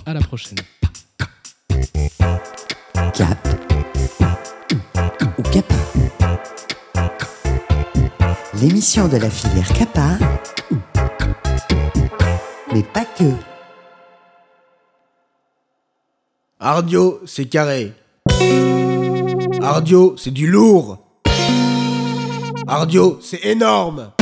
À 0.05 0.15
la 0.15 0.21
prochaine. 0.21 0.59
Cap 3.13 3.49
ou 5.39 5.43
Kappa. 5.43 5.75
L'émission 8.61 9.09
de 9.09 9.19
la 9.19 9.29
filière 9.29 9.69
Kappa, 9.73 10.19
mais 12.73 12.83
pas 12.83 13.05
que. 13.05 13.25
Ardio, 16.59 17.21
c'est 17.27 17.47
carré. 17.47 17.93
Ardio, 19.61 20.17
c'est 20.17 20.31
du 20.31 20.47
lourd. 20.47 20.99
Ardio, 22.67 23.19
c'est 23.21 23.45
énorme. 23.45 24.13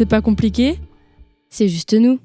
C'est 0.00 0.06
pas 0.06 0.22
compliqué 0.22 0.78
C'est 1.50 1.68
juste 1.68 1.92
nous. 1.92 2.18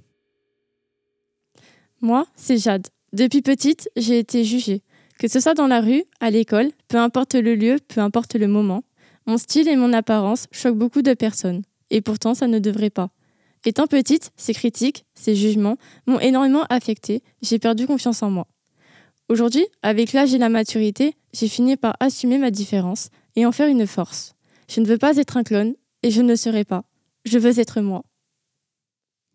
Moi, 2.00 2.26
c'est 2.38 2.58
Jade. 2.58 2.88
Depuis 3.12 3.42
petite, 3.42 3.90
j'ai 3.98 4.18
été 4.18 4.46
jugée. 4.46 4.82
Que 5.20 5.28
ce 5.28 5.42
soit 5.42 5.56
dans 5.56 5.68
la 5.68 5.82
rue, 5.82 6.06
à 6.22 6.30
l'école, 6.30 6.72
peu 6.88 6.96
importe 6.96 7.36
le 7.36 7.54
lieu, 7.54 7.80
peu 7.86 8.00
importe 8.00 8.36
le 8.36 8.48
moment, 8.48 8.86
mon 9.26 9.38
style 9.38 9.68
et 9.68 9.76
mon 9.76 9.92
apparence 9.92 10.48
choquent 10.54 10.78
beaucoup 10.78 11.02
de 11.02 11.14
personnes. 11.14 11.64
Et 11.90 12.00
pourtant, 12.00 12.34
ça 12.34 12.48
ne 12.48 12.60
devrait 12.60 12.90
pas. 12.90 13.10
Étant 13.66 13.88
petite, 13.88 14.32
ces 14.38 14.54
critiques, 14.54 15.04
ces 15.14 15.36
jugements 15.36 15.76
m'ont 16.08 16.22
énormément 16.22 16.64
affectée. 16.70 17.24
J'ai 17.42 17.60
perdu 17.60 17.88
confiance 17.88 18.24
en 18.24 18.32
moi. 18.32 18.48
Aujourd'hui, 19.28 19.68
avec 19.82 20.14
l'âge 20.14 20.34
et 20.34 20.38
la 20.38 20.48
maturité, 20.48 21.16
j'ai 21.34 21.50
fini 21.50 21.76
par 21.76 21.98
assumer 22.00 22.38
ma 22.38 22.52
différence 22.52 23.10
et 23.36 23.46
en 23.46 23.52
faire 23.52 23.68
une 23.68 23.86
force. 23.86 24.34
Je 24.70 24.80
ne 24.80 24.86
veux 24.86 24.98
pas 24.98 25.18
être 25.18 25.36
un 25.36 25.44
clone 25.44 25.76
et 26.04 26.10
je 26.10 26.22
ne 26.22 26.30
le 26.30 26.38
serai 26.38 26.64
pas. 26.64 26.86
Je 27.26 27.40
veux 27.40 27.60
être 27.60 27.82
moi. 27.82 28.04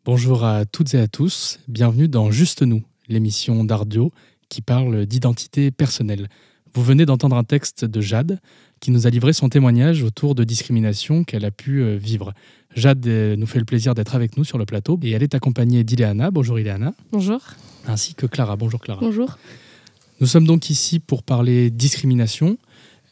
Bonjour 0.05 0.45
à 0.45 0.65
toutes 0.65 0.95
et 0.95 1.01
à 1.01 1.09
tous. 1.09 1.59
Bienvenue 1.67 2.07
dans 2.07 2.31
Juste 2.31 2.63
nous, 2.63 2.85
l'émission 3.09 3.65
d'Ardio 3.65 4.13
qui 4.49 4.63
parle 4.63 5.07
d'identité 5.07 5.73
personnelle. 5.73 6.29
Vous 6.73 6.85
venez 6.85 7.05
d'entendre 7.05 7.35
un 7.35 7.43
texte 7.43 7.85
de 7.85 8.01
Jade 8.01 8.39
qui 8.79 8.93
nous 8.93 9.09
a 9.09 9.11
livré 9.11 9.33
son 9.33 9.49
témoignage 9.49 10.05
autour 10.05 10.37
de 10.37 10.45
discrimination 10.45 11.25
qu'elle 11.25 11.45
a 11.45 11.51
pu 11.51 11.83
euh, 11.83 11.97
vivre. 11.97 12.33
Jade 12.77 13.05
euh, 13.09 13.35
nous 13.35 13.47
fait 13.47 13.59
le 13.59 13.65
plaisir 13.65 13.97
d'être 13.97 14.15
avec 14.15 14.37
nous 14.37 14.45
sur 14.45 14.57
le 14.57 14.67
plateau 14.67 14.97
et 15.03 15.11
elle 15.11 15.25
est 15.25 15.35
accompagnée 15.35 15.83
d'Ileana. 15.83 16.31
Bonjour 16.31 16.61
Ileana. 16.61 16.95
Bonjour. 17.11 17.41
Ainsi 17.89 18.15
que 18.15 18.27
Clara. 18.27 18.55
Bonjour 18.55 18.81
Clara. 18.81 19.01
Bonjour. 19.01 19.37
Nous 20.21 20.29
sommes 20.29 20.47
donc 20.47 20.71
ici 20.71 21.01
pour 21.01 21.25
parler 21.25 21.71
discrimination. 21.71 22.57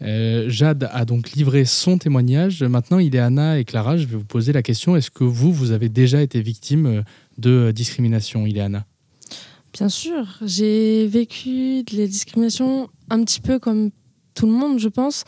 Euh, 0.02 0.48
Jade 0.48 0.88
a 0.92 1.04
donc 1.04 1.32
livré 1.32 1.64
son 1.64 1.98
témoignage. 1.98 2.62
Maintenant, 2.62 2.98
Ileana 2.98 3.58
et 3.58 3.64
Clara, 3.64 3.96
je 3.96 4.06
vais 4.06 4.16
vous 4.16 4.24
poser 4.24 4.52
la 4.52 4.62
question 4.62 4.94
est-ce 4.96 5.10
que 5.10 5.24
vous, 5.24 5.52
vous 5.52 5.72
avez 5.72 5.88
déjà 5.88 6.22
été 6.22 6.40
victime 6.40 6.86
euh, 6.86 7.02
de 7.38 7.72
discrimination, 7.72 8.46
Ileana 8.46 8.86
Bien 9.72 9.88
sûr, 9.88 10.38
j'ai 10.44 11.06
vécu 11.08 11.82
de 11.82 11.98
la 11.98 12.06
discrimination 12.06 12.88
un 13.10 13.22
petit 13.24 13.40
peu 13.40 13.58
comme 13.58 13.90
tout 14.34 14.46
le 14.46 14.52
monde, 14.52 14.78
je 14.78 14.88
pense, 14.88 15.24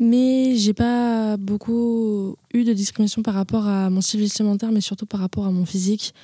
mais 0.00 0.56
j'ai 0.56 0.74
pas 0.74 1.36
beaucoup 1.36 2.36
eu 2.52 2.64
de 2.64 2.72
discrimination 2.72 3.22
par 3.22 3.34
rapport 3.34 3.66
à 3.66 3.90
mon 3.90 4.00
style 4.00 4.20
vestimentaire, 4.20 4.72
mais 4.72 4.80
surtout 4.80 5.06
par 5.06 5.20
rapport 5.20 5.46
à 5.46 5.50
mon 5.52 5.64
physique. 5.64 6.14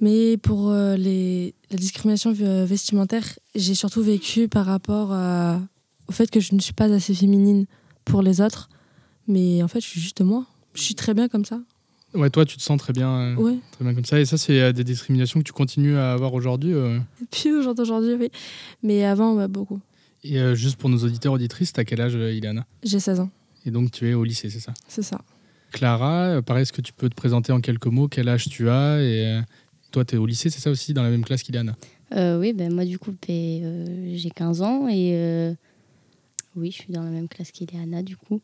Mais 0.00 0.36
pour 0.38 0.70
euh, 0.70 0.96
les, 0.96 1.54
la 1.70 1.76
discrimination 1.76 2.34
euh, 2.40 2.64
vestimentaire, 2.66 3.24
j'ai 3.54 3.74
surtout 3.74 4.02
vécu 4.02 4.48
par 4.48 4.64
rapport 4.66 5.12
à- 5.12 5.60
au 6.08 6.12
fait 6.12 6.30
que 6.30 6.40
je 6.40 6.54
ne 6.54 6.60
suis 6.60 6.72
pas 6.72 6.84
assez 6.92 7.14
féminine 7.14 7.66
pour 8.04 8.22
les 8.22 8.40
autres. 8.40 8.68
Mais 9.28 9.62
en 9.62 9.68
fait, 9.68 9.80
je 9.80 9.86
suis 9.86 10.00
juste 10.00 10.20
moi. 10.20 10.46
Je 10.74 10.82
suis 10.82 10.94
très 10.94 11.14
bien 11.14 11.28
comme 11.28 11.44
ça. 11.44 11.60
Ouais, 12.14 12.30
toi, 12.30 12.44
tu 12.44 12.56
te 12.56 12.62
sens 12.62 12.78
très 12.78 12.92
bien, 12.92 13.10
euh, 13.10 13.34
Ouais. 13.36 13.56
très 13.72 13.84
bien 13.84 13.94
comme 13.94 14.04
ça. 14.04 14.18
Et 14.20 14.24
ça, 14.24 14.38
c'est 14.38 14.60
euh, 14.60 14.72
des 14.72 14.84
discriminations 14.84 15.40
que 15.40 15.44
tu 15.44 15.52
continues 15.52 15.96
à 15.96 16.12
avoir 16.12 16.32
aujourd'hui. 16.34 16.72
euh. 16.72 16.98
Puis 17.30 17.52
aujourd'hui, 17.52 17.82
aujourd'hui, 17.82 18.14
oui. 18.14 18.30
Mais 18.82 19.04
avant, 19.04 19.46
beaucoup. 19.48 19.80
Et 20.22 20.38
euh, 20.38 20.54
juste 20.54 20.76
pour 20.76 20.88
nos 20.88 20.98
auditeurs 20.98 21.32
auditrices, 21.32 21.72
t'as 21.72 21.84
quel 21.84 22.00
âge, 22.00 22.14
Ileana? 22.14 22.64
J'ai 22.82 23.00
16 23.00 23.20
ans, 23.20 23.30
Et 23.66 23.70
donc, 23.70 23.90
tu 23.90 24.08
es 24.08 24.14
au 24.14 24.24
lycée, 24.24 24.48
c'est 24.48 24.60
ça? 24.60 24.72
C'est 24.88 25.02
ça. 25.02 25.20
Clara, 25.72 26.40
pareil, 26.42 26.62
est-ce 26.62 26.72
que 26.72 26.80
tu 26.80 26.92
peux 26.92 27.08
te 27.08 27.14
présenter 27.14 27.52
en 27.52 27.60
quelques 27.60 27.86
mots? 27.86 28.08
Quel 28.08 28.28
âge 28.28 28.48
tu 28.48 28.68
as? 28.70 29.02
Et 29.02 29.26
euh, 29.26 29.40
toi, 29.90 30.04
tu 30.04 30.14
es 30.14 30.18
au 30.18 30.26
lycée, 30.26 30.48
c'est 30.48 30.60
ça 30.60 30.70
aussi, 30.70 30.94
dans 30.94 31.02
la 31.02 31.10
même 31.10 31.24
classe 31.24 31.42
qu'Ileana? 31.42 31.76
Euh, 32.14 32.38
oui, 32.38 32.52
ben, 32.52 32.72
moi 32.72 32.84
du 32.84 32.98
coup, 32.98 33.10
ben, 33.26 33.30
euh, 33.64 34.12
j'ai 34.14 34.30
15 34.30 34.62
ans 34.62 34.86
et 34.88 35.10
euh, 35.14 35.52
oui, 36.56 36.70
je 36.70 36.82
suis 36.82 36.92
dans 36.92 37.02
la 37.02 37.10
même 37.10 37.28
classe 37.28 37.52
qu'Ileana 37.52 38.02
du 38.02 38.16
coup. 38.16 38.40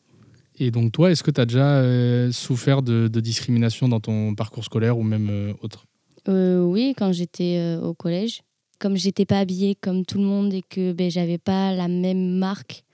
Et 0.59 0.71
donc, 0.71 0.92
toi, 0.92 1.11
est-ce 1.11 1.23
que 1.23 1.31
tu 1.31 1.40
as 1.40 1.47
déjà 1.47 1.78
euh, 1.78 2.31
souffert 2.31 2.83
de, 2.83 3.09
de 3.09 3.21
discrimination 3.21 3.88
dans 3.88 4.00
ton 4.00 4.35
parcours 4.35 4.64
scolaire 4.64 4.99
ou 4.99 5.02
même 5.02 5.28
euh, 5.31 5.54
autre? 5.62 5.87
Euh, 6.28 6.62
oui, 6.62 6.95
quand 6.97 7.12
j'étais 7.12 7.57
euh, 7.59 7.81
au 7.81 7.95
collège, 7.95 8.42
comme 8.78 8.97
j'étais 8.97 9.25
pas 9.25 9.38
habillée 9.38 9.75
comme 9.75 10.04
tout 10.04 10.19
le 10.19 10.25
monde 10.25 10.52
et 10.52 10.62
que 10.62 10.92
ben, 10.92 11.11
j'avais 11.11 11.38
pas 11.38 11.73
la 11.75 11.88
même 11.88 12.37
marque 12.37 12.85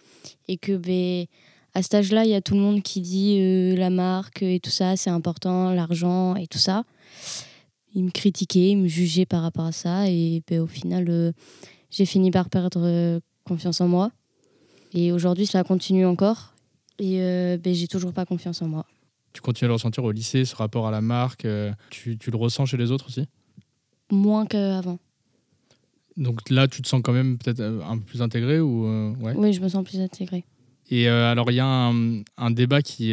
et 0.46 0.56
que 0.56 0.76
ben, 0.76 1.26
à 1.75 1.82
cet 1.82 1.94
âge-là, 1.94 2.25
il 2.25 2.30
y 2.30 2.34
a 2.34 2.40
tout 2.40 2.54
le 2.54 2.60
monde 2.60 2.82
qui 2.82 3.00
dit 3.00 3.75
la 3.76 3.90
marque 3.90 4.42
et 4.42 4.60
tout 4.60 4.70
ça, 4.70 4.96
c'est 4.96 5.10
important, 5.10 5.72
l'argent 5.72 6.37
et 6.37 6.46
tout 6.46 6.58
ça. 6.58 6.84
Ils 7.94 8.04
me 8.04 8.10
critiquaient, 8.10 8.70
ils 8.70 8.78
me 8.78 8.88
jugeaient 8.88 9.26
par 9.26 9.42
rapport 9.42 9.64
à 9.64 9.72
ça 9.72 10.08
et 10.08 10.42
ben, 10.48 10.60
au 10.60 10.66
final, 10.66 11.34
j'ai 11.90 12.06
fini 12.06 12.30
par 12.30 12.48
perdre 12.50 13.20
confiance 13.44 13.80
en 13.80 13.88
moi. 13.88 14.10
Et 14.92 15.12
aujourd'hui, 15.12 15.47
ça 15.47 15.64
continue 15.64 16.07
encore 16.07 16.54
et 16.99 17.21
euh, 17.21 17.59
ben, 17.59 17.75
j'ai 17.75 17.87
toujours 17.87 18.12
pas 18.12 18.25
confiance 18.25 18.62
en 18.62 18.68
moi. 18.68 18.87
Tu 19.33 19.40
continues 19.40 19.66
à 19.66 19.68
le 19.68 19.75
ressentir 19.75 20.02
au 20.02 20.11
lycée, 20.11 20.45
ce 20.45 20.57
rapport 20.57 20.87
à 20.87 20.90
la 20.90 21.00
marque 21.00 21.45
euh, 21.45 21.73
tu, 21.90 22.16
tu 22.18 22.30
le 22.30 22.37
ressens 22.37 22.66
chez 22.66 22.76
les 22.76 22.90
autres 22.90 23.07
aussi? 23.09 23.26
Moins 24.11 24.47
qu'avant. 24.47 24.99
Donc 26.16 26.49
là, 26.50 26.66
tu 26.66 26.83
te 26.83 26.88
sens 26.88 27.02
quand 27.04 27.12
même 27.12 27.38
peut-être 27.38 27.61
euh, 27.61 27.80
un 27.85 27.99
peu 27.99 28.04
plus 28.04 28.23
intégré 28.23 28.59
ou 28.59 28.87
euh, 28.87 29.14
ouais? 29.16 29.35
Oui, 29.37 29.52
je 29.52 29.61
me 29.61 29.68
sens 29.68 29.85
plus 29.85 30.00
intégrée. 30.00 30.45
Et 30.90 31.07
alors, 31.07 31.50
il 31.50 31.54
y 31.54 31.61
a 31.61 31.66
un, 31.66 32.23
un 32.38 32.50
débat 32.50 32.80
qui, 32.80 33.12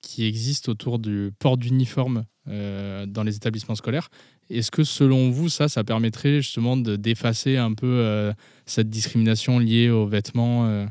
qui 0.00 0.24
existe 0.24 0.68
autour 0.68 1.00
du 1.00 1.32
port 1.40 1.56
d'uniforme 1.56 2.22
dans 2.46 3.24
les 3.24 3.34
établissements 3.34 3.74
scolaires. 3.74 4.10
Est-ce 4.50 4.70
que 4.70 4.84
selon 4.84 5.30
vous, 5.30 5.48
ça, 5.48 5.68
ça 5.68 5.84
permettrait 5.84 6.42
justement 6.42 6.76
de- 6.76 6.96
d'effacer 6.96 7.56
un 7.56 7.72
peu 7.72 7.86
euh, 7.86 8.32
cette 8.66 8.90
discrimination 8.90 9.58
liée 9.58 9.90
aux 9.90 10.06
vêtements, 10.06 10.66
euh, 10.66 10.86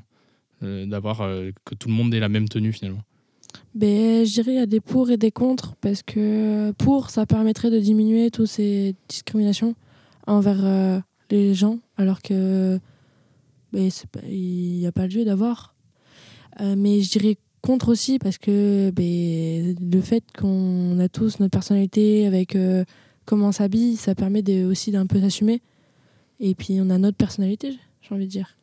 euh, 0.63 0.85
d'avoir 0.85 1.19
que 1.65 1.75
tout 1.75 1.87
le 1.87 1.93
monde 1.93 2.13
ait 2.13 2.19
la 2.19 2.29
même 2.29 2.49
tenue 2.49 2.71
finalement? 2.71 3.03
Ben, 3.75 4.25
je 4.25 4.33
dirais 4.33 4.53
il 4.53 4.57
y 4.57 4.59
a 4.59 4.65
des 4.65 4.79
pour 4.79 5.11
et 5.11 5.17
des 5.17 5.31
contre 5.31 5.75
parce 5.75 6.01
que 6.03 6.71
pour 6.77 7.09
ça 7.09 7.25
permettrait 7.25 7.69
de 7.69 7.79
diminuer 7.79 8.31
toutes 8.31 8.47
ces 8.47 8.95
discriminations 9.07 9.75
envers 10.25 11.03
les 11.29 11.53
gens 11.53 11.79
alors 11.97 12.21
que 12.21 12.79
ben, 13.71 13.89
n'y 14.27 14.85
a 14.87 14.91
pas 14.91 15.07
lieu 15.07 15.25
d'avoir. 15.25 15.75
Mais 16.59 17.01
je 17.01 17.11
dirais 17.11 17.37
contre 17.61 17.89
aussi 17.89 18.19
parce 18.19 18.37
que 18.37 18.91
ben, 18.91 19.75
le 19.79 20.01
fait 20.01 20.23
qu'on 20.37 20.99
a 20.99 21.09
tous 21.09 21.39
notre 21.39 21.51
personnalité 21.51 22.25
avec 22.27 22.55
comment 23.25 23.47
on 23.47 23.51
s'habille, 23.51 23.95
ça 23.95 24.15
permet 24.15 24.41
de, 24.41 24.65
aussi 24.65 24.91
d'un 24.91 25.05
peu 25.05 25.19
s'assumer. 25.19 25.61
Et 26.39 26.55
puis 26.55 26.79
on 26.81 26.89
a 26.89 26.97
notre 26.97 27.17
personnalité, 27.17 27.77
j'ai 28.01 28.15
envie 28.15 28.25
de 28.25 28.31
dire. 28.31 28.57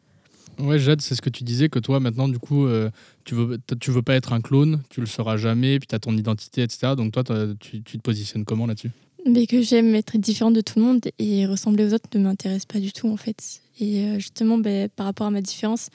Ouais, 0.59 0.79
Jade, 0.79 1.01
c'est 1.01 1.15
ce 1.15 1.23
que 1.23 1.31
tu 1.31 1.45
disais, 1.45 1.69
que 1.69 1.79
toi, 1.79 2.01
maintenant, 2.01 2.29
du 2.29 2.39
coup, 2.39 2.67
euh, 2.67 2.91
tu 3.25 3.35
veux, 3.35 3.59
tu 3.81 3.91
veux 3.91 4.03
pas 4.03 4.15
être 4.15 4.33
un 4.33 4.41
clone, 4.41 4.83
tu 4.91 5.01
le 5.01 5.07
seras 5.07 5.37
jamais, 5.37 5.79
puis 5.79 5.87
tu 5.87 5.95
as 5.95 5.99
ton 5.99 6.17
identité, 6.17 6.63
etc. 6.63 6.95
Donc 6.97 7.13
toi, 7.13 7.25
tu 7.59 7.83
te 7.83 7.99
positionnes 7.99 8.45
comment 8.45 8.67
là-dessus? 8.67 8.91
Mais 9.27 9.47
que 9.47 9.61
j'aime 9.63 9.95
être 9.95 10.17
différente 10.19 10.55
de 10.55 10.61
tout 10.61 10.79
le 10.79 10.85
monde 10.85 11.01
et 11.19 11.47
ressembler 11.47 11.85
aux 11.85 11.95
autres 11.95 12.09
ne 12.15 12.21
m'intéresse 12.21 12.65
pas 12.65 12.81
du 12.81 12.93
tout 12.93 13.09
en 13.09 13.17
fait. 13.17 13.61
Et 13.79 14.05
euh, 14.05 14.15
justement, 14.15 14.59
ben, 14.59 14.89
par 14.89 15.07
rapport 15.07 15.27
à 15.27 15.31
ma 15.31 15.43
différence, 15.43 15.89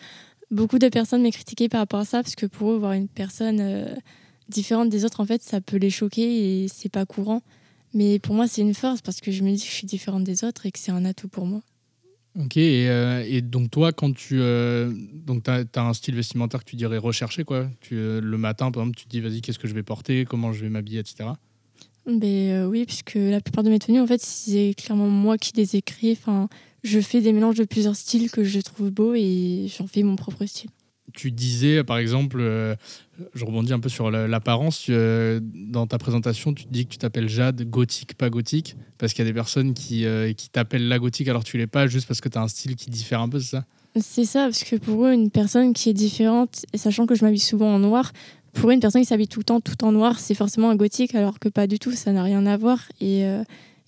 beaucoup 0.51 0.79
de 0.79 0.89
personnes 0.89 1.24
m'ont 1.24 1.31
critiqué 1.31 1.69
par 1.69 1.79
rapport 1.79 2.00
à 2.00 2.05
ça 2.05 2.22
parce 2.22 2.36
que 2.36 2.45
pour 2.45 2.72
eux, 2.72 2.77
voir 2.77 2.93
une 2.93 3.07
personne 3.07 3.60
euh, 3.60 3.95
différente 4.50 4.89
des 4.89 5.05
autres, 5.05 5.22
en 5.22 5.25
fait, 5.25 5.41
ça 5.41 5.60
peut 5.62 5.77
les 5.77 5.89
choquer 5.89 6.63
et 6.63 6.67
c'est 6.67 6.89
pas 6.89 7.05
courant. 7.05 7.41
Mais 7.96 8.20
pour 8.20 8.36
moi, 8.36 8.46
c'est 8.48 8.62
une 8.62 8.74
force 8.74 9.02
parce 9.02 9.22
que 9.22 9.32
je 9.32 9.42
me 9.42 9.52
dis 9.52 9.62
que 9.62 9.70
je 9.70 9.74
suis 9.74 9.88
différente 9.88 10.25
des 10.25 10.44
autres 10.44 10.66
et 10.66 10.72
que 10.72 10.78
c'est 10.78 10.92
un 10.92 11.06
atout 11.06 11.30
pour 11.30 11.46
moi. 11.46 11.62
Ok, 12.38 12.58
et, 12.58 12.90
euh, 12.90 13.24
et 13.25 13.42
donc 13.42 13.72
toi, 13.72 13.94
quand 13.94 14.14
tu 14.14 14.42
euh, 14.42 14.92
donc 15.14 15.48
as, 15.48 15.64
un 15.78 15.94
style 15.94 16.16
vestimentaire 16.16 16.66
que 16.66 16.70
tu 16.70 16.75
dirais 16.75 16.98
recherché, 16.98 17.46
quoi. 17.46 17.70
Tu, 17.80 17.96
euh, 17.96 18.20
le 18.20 18.38
matin, 18.38 18.70
par 18.72 18.84
exemple, 18.84 18.98
tu 18.98 19.06
te 19.06 19.10
dis, 19.10 19.22
vas-y, 19.22 19.40
qu'est-ce 19.40 19.58
que 19.58 19.70
je 19.70 19.74
vais 19.74 19.84
porter, 19.84 20.25
comment 20.25 20.52
je 20.52 20.62
vais 20.62 20.70
m'habiller, 20.70 21.00
etc. 21.00 21.30
Ben, 22.06 22.66
oui, 22.66 22.86
puisque 22.86 23.16
la 23.16 23.40
plupart 23.40 23.64
de 23.64 23.70
mes 23.70 23.80
tenues, 23.80 24.02
en 24.02 24.08
fait, 24.08 24.22
c'est 24.22 24.74
clairement 24.75 25.08
moi 25.08 25.38
qui 25.38 25.54
les 25.56 25.78
écris. 25.78 26.12
Enfin, 26.12 26.50
je 26.84 27.00
fais 27.00 27.22
des 27.22 27.32
mélanges 27.32 27.56
de 27.56 27.64
plusieurs 27.64 27.96
styles 27.96 28.30
que 28.30 28.44
je 28.44 28.60
trouve 28.60 28.92
beaux 28.92 29.14
et 29.16 29.68
j'en 29.75 29.88
fais 29.88 30.04
mon 30.04 30.18
propre 30.18 30.46
style. 30.46 30.70
Tu 31.15 31.31
disais, 31.31 31.84
par 31.84 31.98
exemple, 31.98 32.38
euh, 32.41 32.75
je 33.34 33.45
rebondis 33.45 33.72
un 33.74 33.79
peu 33.79 33.89
sur 33.89 34.12
la- 34.12 34.27
l'apparence, 34.27 34.88
euh, 34.89 35.39
dans 35.41 35.88
ta 35.88 35.98
présentation, 35.98 36.53
tu 36.53 36.65
dis 36.69 36.86
que 36.86 36.91
tu 36.91 36.98
t'appelles 36.98 37.29
Jade, 37.29 37.63
gothique, 37.69 38.15
pas 38.15 38.29
gothique, 38.29 38.75
parce 38.98 39.13
qu'il 39.13 39.24
y 39.24 39.27
a 39.27 39.31
des 39.31 39.34
personnes 39.34 39.74
qui, 39.74 40.05
euh, 40.05 40.34
qui 40.34 40.50
t'appellent 40.50 40.88
la 40.88 41.00
gothique 41.00 41.27
alors 41.29 41.43
que 41.43 41.50
tu 41.50 41.57
l'es 41.57 41.67
pas, 41.67 41.88
juste 41.88 42.07
parce 42.07 42.19
que 42.22 42.27
tu 42.29 42.38
as 42.38 42.41
un 42.41 42.48
style 42.50 42.75
qui 42.75 42.89
diffère 42.89 43.22
un 43.22 43.29
peu, 43.29 43.39
c'est 43.39 43.51
ça? 43.57 43.65
C'est 44.00 44.25
ça, 44.25 44.43
parce 44.43 44.63
que 44.65 44.75
pour 44.75 45.05
eux, 45.05 45.13
une 45.13 45.31
personne 45.31 45.74
qui 45.74 45.89
est 45.89 45.93
différente, 45.93 46.65
et 46.74 46.77
sachant 46.77 47.05
que 47.05 47.15
je 47.15 47.24
m'habille 47.24 47.39
souvent 47.39 47.74
en 47.74 47.79
noir, 47.79 48.12
pour 48.51 48.69
eux, 48.69 48.74
une 48.74 48.81
personne 48.81 49.01
qui 49.01 49.07
s'habille 49.07 49.29
tout 49.29 49.39
le 49.39 49.45
temps 49.45 49.62
tout 49.62 49.81
en 49.86 49.93
noir, 49.93 50.19
c'est 50.19 50.36
forcément 50.36 50.69
un 50.69 50.75
gothique, 50.75 51.15
alors 51.15 51.39
que 51.39 51.48
pas 51.48 51.65
du 51.67 51.79
tout, 51.79 51.93
ça 51.93 52.12
n'a 52.12 52.24
rien 52.24 52.45
à 52.45 52.57
voir. 52.57 52.79
Et, 53.00 53.24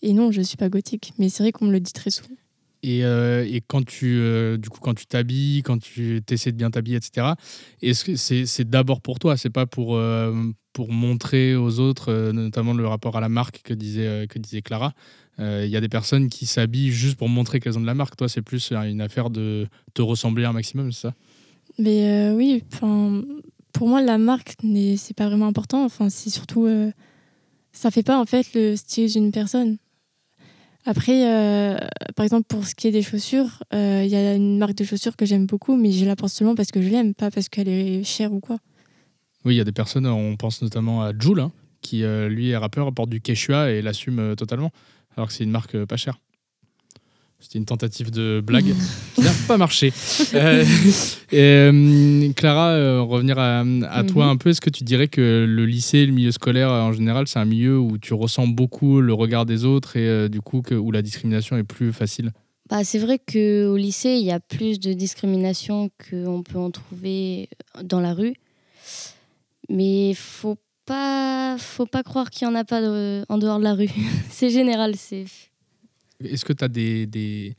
et 0.02 0.14
non, 0.14 0.32
je 0.32 0.42
suis 0.42 0.58
pas 0.58 0.70
gothique. 0.70 1.14
Mais 1.18 1.28
c'est 1.30 1.44
vrai 1.44 1.52
qu'on 1.52 1.66
me 1.66 1.72
le 1.72 1.80
dit 1.82 1.92
très 1.94 2.10
souvent. 2.10 2.36
Et, 2.84 3.04
euh, 3.04 3.46
et 3.50 3.62
quand 3.66 3.86
tu 3.86 4.20
euh, 4.20 4.58
du 4.58 4.70
coup 4.70 4.80
quand 4.80 4.94
tu 4.94 5.08
t'habilles, 5.08 5.64
quand 5.64 5.80
tu 5.80 6.22
essaies 6.30 6.52
de 6.52 6.58
bien 6.58 6.70
t'habiller, 6.70 6.98
etc. 6.98 7.34
Est-ce 7.82 8.06
que 8.06 8.16
c'est 8.16 8.70
d'abord 8.70 9.02
pour 9.02 9.20
toi, 9.20 9.36
c'est 9.38 9.50
pas 9.50 9.66
pour 9.66 9.96
euh, 9.96 10.34
pour 10.74 10.92
montrer 10.92 11.56
aux 11.56 11.80
autres, 11.80 12.32
notamment 12.32 12.74
le 12.74 12.88
rapport 12.88 13.18
à 13.18 13.22
la 13.22 13.30
marque 13.30 13.62
que 13.64 13.74
disait 13.74 14.28
que 14.30 14.38
disait 14.38 14.62
Clara. 14.62 14.94
Il 15.40 15.68
y 15.68 15.76
a 15.76 15.82
des 15.82 15.90
personnes 15.90 16.30
qui 16.30 16.46
s'habillent 16.46 16.92
juste 16.92 17.18
pour 17.18 17.30
montrer 17.30 17.60
qu'elles 17.60 17.78
ont 17.78 17.82
de 17.82 17.86
la 17.86 17.94
marque. 17.94 18.16
Toi, 18.16 18.28
c'est 18.28 18.42
plus 18.42 18.72
une 18.72 19.02
affaire 19.02 19.30
de 19.30 19.68
te 19.94 20.02
ressembler 20.02 20.46
un 20.46 20.54
maximum, 20.54 20.92
c'est 20.92 21.02
ça? 21.08 21.14
Mais 21.80 22.32
oui, 22.32 22.64
pour 23.72 23.88
moi, 23.88 24.02
la 24.02 24.18
marque, 24.18 24.56
c'est 24.98 25.16
pas 25.16 25.28
vraiment 25.28 25.48
important. 25.48 25.84
Enfin, 25.84 26.10
c'est 26.10 26.30
surtout. 26.30 26.68
ça 27.72 27.90
fait 27.90 28.04
pas 28.04 28.20
en 28.20 28.26
fait 28.26 28.54
le 28.54 28.76
style 28.76 29.12
d'une 29.12 29.32
personne. 29.32 29.78
Après, 30.90 31.30
euh, 31.30 31.78
par 32.16 32.24
exemple, 32.24 32.46
pour 32.48 32.66
ce 32.66 32.74
qui 32.74 32.88
est 32.88 32.92
des 32.92 33.02
chaussures, 33.02 33.62
euh, 33.74 34.04
il 34.06 34.10
y 34.10 34.16
a 34.16 34.36
une 34.36 34.58
marque 34.58 34.76
de 34.76 34.86
chaussures 34.86 35.18
que 35.18 35.26
j'aime 35.26 35.46
beaucoup, 35.46 35.76
mais 35.76 35.92
je 35.92 36.06
la 36.06 36.16
porte 36.16 36.32
seulement 36.32 36.56
parce 36.56 36.72
que 36.72 36.82
je 36.82 36.88
l'aime, 36.88 37.14
pas 37.14 37.30
parce 37.30 37.50
qu'elle 37.50 37.68
est 37.68 38.06
chère 38.06 38.32
ou 38.32 38.40
quoi. 38.40 38.58
Oui, 39.44 39.56
il 39.56 39.58
y 39.58 39.62
a 39.62 39.66
des 39.66 39.74
personnes, 39.74 40.08
on 40.08 40.38
pense 40.38 40.62
notamment 40.62 41.04
à 41.04 41.12
Joule, 41.12 41.42
hein, 41.42 41.52
qui 41.82 42.06
euh, 42.06 42.30
lui 42.30 42.52
est 42.52 42.58
rappeur, 42.58 42.94
porte 42.94 43.10
du 43.10 43.20
Quechua 43.20 43.72
et 43.72 43.82
l'assume 43.82 44.34
totalement, 44.38 44.72
alors 45.18 45.28
que 45.28 45.34
c'est 45.34 45.44
une 45.44 45.52
marque 45.52 45.78
pas 45.84 45.98
chère. 45.98 46.20
C'était 47.40 47.60
une 47.60 47.66
tentative 47.66 48.10
de 48.12 48.42
blague 48.44 48.74
qui 49.16 49.22
n'a 49.22 49.32
pas 49.48 49.58
marché. 49.58 49.94
Euh, 50.34 50.66
et, 51.32 51.38
euh, 51.40 52.32
Clara, 52.36 52.70
euh, 52.72 53.02
revenir 53.02 53.38
à, 53.40 53.60
à 53.90 54.04
toi 54.04 54.26
Mhm. 54.26 54.32
un 54.32 54.38
peu, 54.38 54.50
est-ce 54.50 54.60
que 54.62 54.70
tu 54.72 54.84
dirais 54.84 55.08
que 55.08 55.46
le 55.48 55.66
lycée, 55.66 56.06
le 56.06 56.12
milieu 56.14 56.32
scolaire 56.32 56.70
en 56.72 56.92
général, 56.94 57.28
c'est 57.28 57.40
un 57.40 57.46
milieu 57.46 57.78
où 57.80 57.98
tu 58.00 58.14
ressens 58.14 58.48
beaucoup 58.48 59.02
le 59.02 59.14
regard 59.14 59.46
des 59.46 59.66
autres 59.66 59.96
et 59.98 60.30
du 60.30 60.42
coup 60.42 60.62
que, 60.62 60.74
où 60.76 60.92
la 60.92 61.02
discrimination 61.02 61.56
est 61.58 61.64
plus 61.64 61.94
facile? 61.94 62.32
Bah, 62.70 62.84
c'est 62.84 63.00
vrai 63.00 63.18
qu'au 63.20 63.78
lycée, 63.78 64.18
il 64.20 64.26
y 64.26 64.32
a 64.32 64.40
plus 64.42 64.80
de 64.80 64.92
discrimination 64.94 65.90
qu'on 66.10 66.44
peut 66.44 66.58
en 66.60 66.72
trouver 66.72 67.48
dans 67.84 68.02
la 68.02 68.14
rue. 68.14 68.34
Mais 69.70 70.14
faut 70.16 70.58
pas, 70.86 71.58
faut 71.60 71.86
pas 71.86 72.04
croire 72.04 72.30
qu'il 72.30 72.48
n'y 72.48 72.54
en 72.54 72.58
a 72.58 72.64
pas 72.64 72.82
de- 72.82 73.26
en 73.30 73.38
dehors 73.38 73.60
de 73.60 73.64
la 73.64 73.74
rue. 73.74 73.90
c'est 74.30 74.50
général. 74.50 74.96
C'est... 74.98 75.26
Est-ce 76.24 76.46
que 76.46 76.54
tu 76.54 76.64
as 76.64 76.68
des, 76.68 77.06
des 77.06 77.56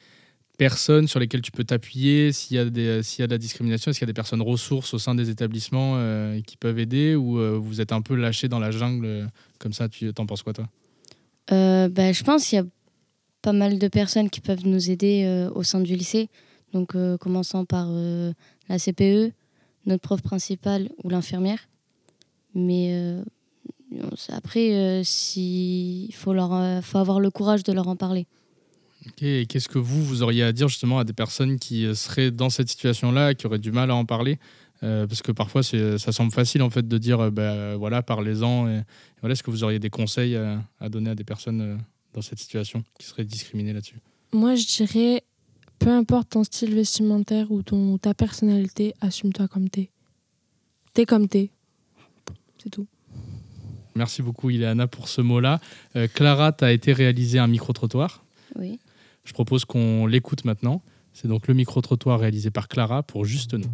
personnes 0.59 1.07
sur 1.07 1.21
lesquelles 1.21 1.41
tu 1.41 1.53
peux 1.53 1.65
t'appuyer 1.65 2.33
s'il 2.33 2.57
y, 2.57 2.61
a 2.61 2.65
y 2.65 2.67
a 2.67 3.27
de 3.27 3.31
la 3.31 3.39
discrimination? 3.39 3.91
Est-ce 3.91 4.01
qu'il 4.01 4.07
y 4.07 4.11
a 4.11 4.13
des 4.13 4.17
personnes 4.17 4.43
ressources 4.43 4.93
au 4.93 4.99
sein 4.99 5.15
des 5.15 5.31
établissements 5.31 5.95
euh, 5.97 6.41
qui 6.43 6.57
peuvent 6.59 6.79
aider 6.79 7.15
ou 7.15 7.39
euh, 7.39 7.57
vous 7.57 7.81
êtes 7.81 7.93
un 7.93 8.03
peu 8.03 8.15
lâché 8.15 8.49
dans 8.49 8.59
la 8.59 8.73
jungle 8.73 9.07
euh, 9.07 9.27
comme 9.59 9.73
ça 9.73 9.89
Tu 9.89 10.13
t'en 10.13 10.27
penses 10.27 10.43
quoi 10.43 10.53
toi? 10.53 10.69
Bah, 11.51 12.13
je 12.13 12.23
pense 12.25 12.47
qu'il 12.47 12.57
y 12.57 12.61
a 12.61 12.67
pas 13.41 13.55
mal 13.55 13.79
de 13.79 13.89
personnes 13.89 14.29
qui 14.29 14.43
peuvent 14.43 14.67
nous 14.67 14.91
aider 14.91 15.49
au 15.55 15.63
sein 15.63 15.81
du 15.81 15.95
lycée. 15.95 16.29
Donc, 16.75 16.95
commençant 17.19 17.65
par 17.65 17.89
la 18.69 18.79
CPE, 18.79 19.33
notre 19.87 20.03
prof 20.03 20.21
principal 20.21 20.91
ou 21.03 21.09
l'infirmière. 21.09 21.71
Mais 22.55 22.95
après, 24.29 25.01
si, 25.05 26.05
il 26.09 26.15
faut, 26.15 26.35
faut 26.83 26.99
avoir 26.99 27.21
le 27.21 27.31
courage 27.31 27.63
de 27.63 27.73
leur 27.73 27.89
en 27.89 27.97
parler. 27.97 28.27
Et 29.21 29.47
qu'est-ce 29.47 29.69
que 29.69 29.79
vous, 29.79 30.05
vous 30.05 30.23
auriez 30.23 30.43
à 30.43 30.53
dire 30.53 30.69
justement 30.69 30.99
à 30.99 31.05
des 31.05 31.13
personnes 31.13 31.59
qui 31.59 31.87
euh, 31.87 31.95
seraient 31.95 32.31
dans 32.31 32.51
cette 32.51 32.69
situation-là, 32.69 33.35
qui 33.35 33.47
auraient 33.47 33.59
du 33.59 33.73
mal 33.73 33.91
à 33.91 33.95
en 33.95 34.05
parler? 34.05 34.39
Euh, 34.83 35.07
Parce 35.07 35.23
que 35.23 35.33
parfois, 35.33 35.63
ça 35.63 36.13
semble 36.13 36.33
facile 36.33 36.63
en 36.63 36.71
fait 36.71 36.87
de 36.87 36.99
dire, 36.99 37.21
euh, 37.21 37.31
bah, 37.31 37.77
voilà, 37.77 38.03
parlez-en. 38.03 38.69
Et, 38.69 38.79
et 38.79 38.83
voilà, 39.21 39.33
est-ce 39.33 39.43
que 39.43 39.51
vous 39.51 39.65
auriez 39.65 39.79
des 39.79 39.91
conseils 39.91 40.37
à, 40.37 40.63
à 40.81 40.89
donner 40.89 41.11
à 41.11 41.15
des 41.15 41.25
personnes 41.25 41.61
euh, 41.61 41.77
dans 42.15 42.23
cette 42.23 42.39
situation 42.39 42.85
qui 42.99 43.07
seraient 43.07 43.25
discriminées 43.25 43.73
là-dessus? 43.73 43.99
Moi, 44.33 44.55
je 44.57 44.67
dirais, 44.67 45.23
peu 45.79 45.91
importe 45.91 46.31
ton 46.31 46.45
style 46.45 46.75
vestimentaire 46.75 47.51
ou 47.51 47.63
ton, 47.63 47.99
ta 47.99 48.15
personnalité, 48.15 48.95
assume-toi 49.01 49.49
comme 49.49 49.69
t'es. 49.69 49.91
T'es 50.93 51.07
comme 51.07 51.29
t'es. 51.29 51.51
C'est 52.63 52.71
tout. 52.71 52.87
Merci 53.95 54.23
beaucoup, 54.23 54.51
Ileana, 54.51 54.87
pour 54.87 55.09
ce 55.09 55.21
mot-là. 55.21 55.61
Euh, 55.97 56.07
Clara, 56.13 56.53
tu 56.53 56.65
as 56.65 56.73
été 56.73 56.93
réalisé 56.93 57.39
un 57.39 57.49
micro-trottoir. 57.49 58.23
Oui. 58.57 58.79
Je 59.29 59.35
propose 59.35 59.67
qu'on 59.67 60.07
l'écoute 60.07 60.47
maintenant. 60.47 60.81
C'est 61.13 61.29
donc 61.29 61.49
le 61.49 61.55
micro-trottoir 61.55 62.19
réalisé 62.19 62.51
par 62.51 62.67
Clara 62.67 63.03
pour 63.03 63.27
Juste 63.27 63.53
nous. 63.53 63.69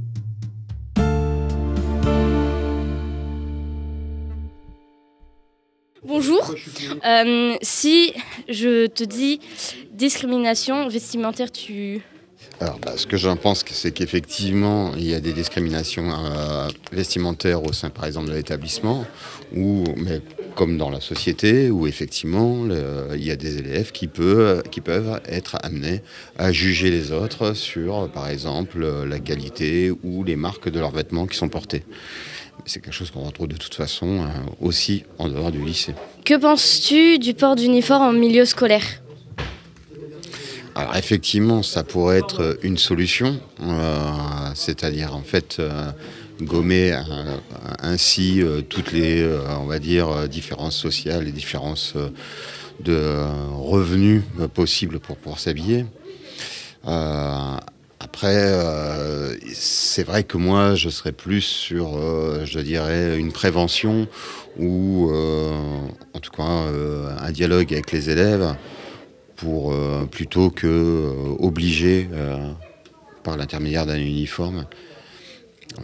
Bonjour. 6.05 6.53
Euh, 7.05 7.55
si 7.63 8.13
je 8.49 8.89
te 8.89 9.05
dis 9.05 9.39
discrimination 9.93 10.89
vestimentaire, 10.89 11.53
tu... 11.53 12.03
Alors, 12.61 12.79
bah, 12.79 12.93
ce 12.97 13.07
que 13.07 13.17
j'en 13.17 13.37
pense, 13.37 13.65
c'est 13.69 13.93
qu'effectivement, 13.93 14.93
il 14.97 15.09
y 15.09 15.15
a 15.15 15.21
des 15.21 15.33
discriminations 15.33 16.11
euh, 16.13 16.69
vestimentaires 16.93 17.63
au 17.65 17.73
sein, 17.73 17.91
par 17.91 18.07
exemple, 18.07 18.29
de 18.29 18.35
l'établissement, 18.35 19.05
mais 19.53 20.21
comme 20.55 20.79
dans 20.79 20.91
la 20.91 21.01
société, 21.01 21.71
où 21.71 21.87
effectivement, 21.87 22.67
il 23.13 23.25
y 23.25 23.31
a 23.31 23.37
des 23.37 23.59
élèves 23.59 23.93
qui, 23.93 24.07
peuvent 24.07 25.21
être 25.27 25.57
amenés 25.63 26.01
à 26.39 26.53
juger 26.53 26.91
les 26.91 27.13
autres 27.13 27.55
sur, 27.55 28.09
par 28.11 28.29
exemple, 28.29 28.87
la 29.05 29.19
qualité 29.19 29.93
ou 30.03 30.23
les 30.25 30.37
marques 30.37 30.69
de 30.69 30.79
leurs 30.79 30.93
vêtements 30.93 31.27
qui 31.27 31.37
sont 31.37 31.49
portés. 31.49 31.83
C'est 32.67 32.81
quelque 32.81 32.95
chose 32.95 33.11
qu'on 33.11 33.25
retrouve 33.25 33.49
de 33.49 33.57
toute 33.57 33.75
façon 33.75 34.23
euh, 34.23 34.29
aussi 34.61 35.05
en 35.19 35.29
dehors 35.29 35.53
du 35.53 35.63
lycée. 35.63 35.95
Que 36.25 36.39
penses-tu 36.39 37.19
du 37.19 37.35
port 37.35 37.57
d'uniforme 37.57 38.03
en 38.03 38.13
milieu 38.13 38.45
scolaire? 38.45 39.04
Alors 40.77 40.97
effectivement, 40.97 41.63
ça 41.63 41.85
pourrait 41.85 42.19
être 42.19 42.59
une 42.63 42.79
solution, 42.79 43.39
euh, 43.63 44.11
c'est-à-dire 44.57 45.15
en 45.15 45.23
fait 45.23 45.59
euh, 45.61 45.93
gommer 46.41 46.93
euh, 46.93 46.99
ainsi 47.81 48.43
euh, 48.43 48.61
toutes 48.61 48.91
les, 48.91 49.23
euh, 49.23 49.39
on 49.61 49.67
va 49.67 49.79
dire, 49.79 50.29
différences 50.29 50.77
sociales 50.77 51.29
et 51.29 51.33
différences 51.33 51.93
euh, 51.95 52.09
de 52.81 53.25
revenus 53.53 54.23
euh, 54.41 54.49
possibles 54.49 54.99
pour 54.99 55.17
pouvoir 55.17 55.39
s'habiller. 55.39 55.87
Euh, 56.89 57.57
après, 58.01 58.35
euh, 58.37 59.37
c'est 59.55 60.03
vrai 60.03 60.25
que 60.25 60.37
moi, 60.37 60.75
je 60.75 60.89
serais 60.89 61.13
plus 61.13 61.43
sur, 61.43 61.97
euh, 61.97 62.45
je 62.45 62.59
dirais, 62.59 63.17
une 63.17 63.31
prévention 63.31 64.09
ou, 64.59 65.09
euh, 65.13 65.53
en 66.15 66.19
tout 66.19 66.33
cas, 66.33 66.43
euh, 66.43 67.17
un 67.21 67.31
dialogue 67.31 67.73
avec 67.73 67.93
les 67.93 68.11
élèves 68.11 68.57
pour 69.37 69.73
euh, 69.73 70.07
plutôt 70.07 70.51
que 70.51 70.67
euh, 70.67 71.37
obliger, 71.39 72.09
euh, 72.13 72.53
par 73.23 73.37
l'intermédiaire 73.37 73.87
d'un 73.87 73.99
uniforme, 73.99 74.67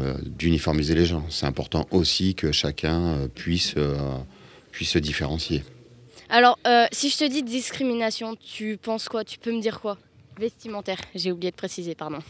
euh, 0.01 0.17
d'uniformiser 0.23 0.95
les 0.95 1.07
gens. 1.07 1.25
C'est 1.31 1.47
important 1.47 1.87
aussi 1.91 2.35
que 2.35 2.53
chacun 2.53 3.01
euh, 3.01 3.29
puisse, 3.29 3.75
euh, 3.77 3.97
puisse 4.71 4.91
se 4.91 4.99
différencier. 4.99 5.65
Alors, 6.29 6.59
euh, 6.67 6.87
si 6.93 7.11
je 7.11 7.19
te 7.19 7.25
dis 7.29 7.43
discrimination, 7.43 8.37
tu 8.37 8.77
penses 8.77 9.09
quoi? 9.09 9.25
Tu 9.25 9.39
peux 9.39 9.53
me 9.53 9.61
dire 9.61 9.81
quoi? 9.81 9.99
Vestimentaire, 10.39 11.01
j'ai 11.15 11.33
oublié 11.33 11.51
de 11.51 11.57
préciser, 11.57 11.95
pardon. 11.95 12.21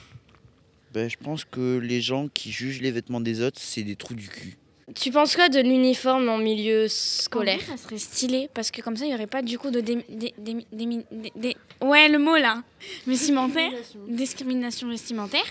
Ben, 0.95 1.09
je 1.09 1.17
pense 1.23 1.45
que 1.45 1.79
les 1.79 2.01
gens 2.01 2.29
qui 2.33 2.51
jugent 2.51 2.81
les 2.81 2.91
vêtements 2.91 3.21
des 3.21 3.43
autres, 3.43 3.61
c'est 3.61 3.83
des 3.83 3.95
trous 3.95 4.15
du 4.15 4.29
cul. 4.29 4.57
Tu 4.95 5.11
penses 5.11 5.37
quoi 5.37 5.49
de 5.49 5.61
l'uniforme 5.61 6.29
en 6.29 6.39
milieu 6.39 6.89
scolaire 6.89 7.61
En 7.63 7.65
vrai, 7.67 7.77
ça 7.77 7.83
serait 7.83 7.99
stylé 7.99 8.49
parce 8.53 8.71
que 8.71 8.83
comme 8.83 8.97
ça, 8.97 9.05
il 9.05 9.09
n'y 9.09 9.15
aurait 9.15 9.27
pas 9.27 9.43
du 9.43 9.59
coup 9.59 9.71
de. 9.71 9.81
dé- 9.81 10.05
dé- 10.09 10.35
dé- 10.39 10.67
dé- 10.73 11.05
dé- 11.13 11.33
dé- 11.37 11.57
Ouais, 11.81 12.09
le 12.09 12.19
mot 12.19 12.37
là 12.37 12.63
Vestimentaire. 13.07 13.71
Discrimination 14.09 14.89
vestimentaire. 14.89 15.45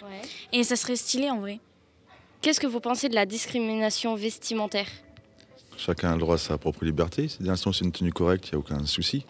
Et 0.51 0.63
ça 0.63 0.75
serait 0.75 0.95
stylé 0.95 1.29
en 1.29 1.39
vrai. 1.39 1.59
Qu'est-ce 2.41 2.59
que 2.59 2.67
vous 2.67 2.79
pensez 2.79 3.09
de 3.09 3.15
la 3.15 3.25
discrimination 3.25 4.15
vestimentaire? 4.15 4.87
Chacun 5.77 6.09
a 6.11 6.13
le 6.13 6.19
droit 6.19 6.35
à 6.35 6.37
sa 6.37 6.57
propre 6.57 6.83
liberté. 6.83 7.27
C'est 7.29 7.41
l'instant 7.43 7.71
c'est 7.71 7.85
une 7.85 7.91
tenue 7.91 8.11
correcte, 8.11 8.47
il 8.47 8.55
n'y 8.55 8.55
a 8.55 8.59
aucun 8.59 8.85
souci. 8.85 9.25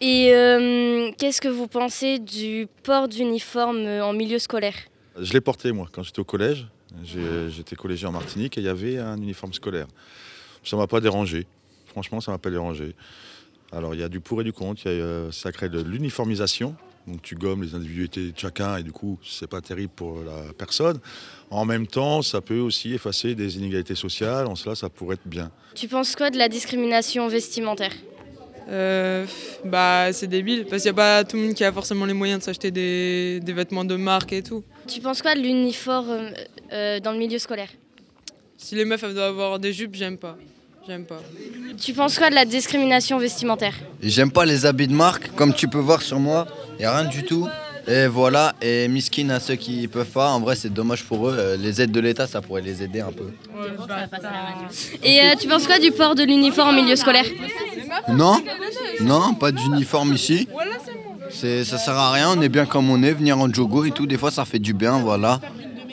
Et 0.00 0.32
euh, 0.34 1.12
qu'est-ce 1.16 1.40
que 1.40 1.48
vous 1.48 1.68
pensez 1.68 2.18
du 2.18 2.66
port 2.82 3.06
d'uniforme 3.06 3.78
euh, 3.86 4.04
en 4.04 4.12
milieu 4.12 4.40
scolaire? 4.40 4.74
Je 5.20 5.32
l'ai 5.32 5.40
porté 5.40 5.70
moi 5.70 5.88
quand 5.92 6.02
j'étais 6.02 6.18
au 6.20 6.24
collège. 6.24 6.66
J'étais 7.04 7.76
collégien 7.76 8.10
en 8.10 8.12
Martinique 8.12 8.58
et 8.58 8.60
il 8.60 8.64
y 8.64 8.68
avait 8.68 8.98
un 8.98 9.16
uniforme 9.16 9.52
scolaire. 9.52 9.86
Ça 10.64 10.76
m'a 10.76 10.86
pas 10.86 11.00
dérangé. 11.00 11.46
Franchement, 11.86 12.20
ça 12.20 12.32
m'a 12.32 12.38
pas 12.38 12.50
dérangé. 12.50 12.94
Alors 13.72 13.94
il 13.94 14.00
y 14.00 14.04
a 14.04 14.08
du 14.08 14.20
pour 14.20 14.40
et 14.40 14.44
du 14.44 14.52
contre. 14.52 14.82
Il 14.84 14.92
y 14.92 14.94
a, 14.94 15.02
euh, 15.02 15.32
ça 15.32 15.50
crée 15.52 15.68
de 15.68 15.80
l'uniformisation. 15.80 16.76
Donc 17.06 17.20
tu 17.22 17.34
gommes 17.34 17.64
les 17.64 17.74
individualités 17.74 18.30
de 18.30 18.38
chacun 18.38 18.76
et 18.76 18.84
du 18.84 18.92
coup 18.92 19.18
c'est 19.24 19.48
pas 19.48 19.60
terrible 19.60 19.92
pour 19.96 20.22
la 20.22 20.52
personne. 20.52 21.00
En 21.50 21.64
même 21.64 21.86
temps, 21.86 22.22
ça 22.22 22.40
peut 22.40 22.60
aussi 22.60 22.94
effacer 22.94 23.34
des 23.34 23.56
inégalités 23.58 23.96
sociales. 23.96 24.46
En 24.46 24.54
cela, 24.54 24.74
ça 24.74 24.88
pourrait 24.88 25.14
être 25.14 25.26
bien. 25.26 25.50
Tu 25.74 25.88
penses 25.88 26.14
quoi 26.14 26.30
de 26.30 26.38
la 26.38 26.48
discrimination 26.48 27.26
vestimentaire? 27.28 27.92
Euh, 28.68 29.26
bah, 29.64 30.12
c'est 30.12 30.28
débile 30.28 30.66
parce 30.66 30.82
qu'il 30.82 30.92
n'y 30.92 31.00
a 31.00 31.02
pas 31.02 31.24
tout 31.24 31.36
le 31.36 31.42
monde 31.42 31.54
qui 31.54 31.64
a 31.64 31.72
forcément 31.72 32.04
les 32.04 32.14
moyens 32.14 32.38
de 32.38 32.44
s'acheter 32.44 32.70
des, 32.70 33.40
des 33.40 33.52
vêtements 33.52 33.84
de 33.84 33.96
marque 33.96 34.32
et 34.32 34.42
tout. 34.42 34.62
Tu 34.86 35.00
penses 35.00 35.22
quoi 35.22 35.34
de 35.34 35.40
l'uniforme 35.40 36.10
euh, 36.10 36.30
euh, 36.72 37.00
dans 37.00 37.12
le 37.12 37.18
milieu 37.18 37.38
scolaire? 37.38 37.68
Si 38.56 38.74
les 38.74 38.84
meufs 38.84 39.02
elles 39.02 39.14
doivent 39.14 39.30
avoir 39.30 39.58
des 39.58 39.72
jupes, 39.72 39.94
j'aime 39.94 40.18
pas. 40.18 40.36
J'aime 40.86 41.04
pas. 41.04 41.20
Tu 41.80 41.92
penses 41.92 42.18
quoi 42.18 42.30
de 42.30 42.34
la 42.34 42.44
discrimination 42.44 43.18
vestimentaire? 43.18 43.74
J'aime 44.02 44.32
pas 44.32 44.44
les 44.44 44.66
habits 44.66 44.88
de 44.88 44.94
marque, 44.94 45.30
comme 45.36 45.54
tu 45.54 45.68
peux 45.68 45.78
voir 45.78 46.02
sur 46.02 46.18
moi, 46.18 46.46
il 46.78 46.84
a 46.84 46.96
rien 46.98 47.08
du 47.08 47.24
tout. 47.24 47.48
Et 47.88 48.06
voilà, 48.06 48.54
et 48.62 48.86
miskin 48.86 49.28
à 49.30 49.40
ceux 49.40 49.56
qui 49.56 49.88
peuvent 49.88 50.06
pas, 50.06 50.30
en 50.30 50.38
vrai 50.38 50.54
c'est 50.54 50.72
dommage 50.72 51.02
pour 51.02 51.28
eux, 51.28 51.36
Euh, 51.36 51.56
les 51.56 51.82
aides 51.82 51.90
de 51.90 51.98
l'État 51.98 52.28
ça 52.28 52.40
pourrait 52.40 52.62
les 52.62 52.80
aider 52.80 53.00
un 53.00 53.10
peu. 53.10 53.32
Et 55.02 55.20
euh, 55.20 55.34
tu 55.36 55.48
penses 55.48 55.66
quoi 55.66 55.80
du 55.80 55.90
port 55.90 56.14
de 56.14 56.22
l'uniforme 56.22 56.68
en 56.68 56.72
milieu 56.72 56.94
scolaire? 56.94 57.26
Non, 58.08 58.40
non, 59.00 59.34
pas 59.34 59.50
d'uniforme 59.50 60.14
ici. 60.14 60.46
C'est, 61.32 61.64
ça 61.64 61.78
sert 61.78 61.94
à 61.96 62.12
rien, 62.12 62.28
on 62.36 62.40
est 62.40 62.48
bien 62.48 62.66
comme 62.66 62.90
on 62.90 63.02
est, 63.02 63.12
venir 63.12 63.38
en 63.38 63.52
jogo 63.52 63.84
et 63.84 63.90
tout, 63.90 64.06
des 64.06 64.16
fois 64.16 64.30
ça 64.30 64.44
fait 64.44 64.58
du 64.58 64.74
bien, 64.74 65.00
voilà. 65.00 65.40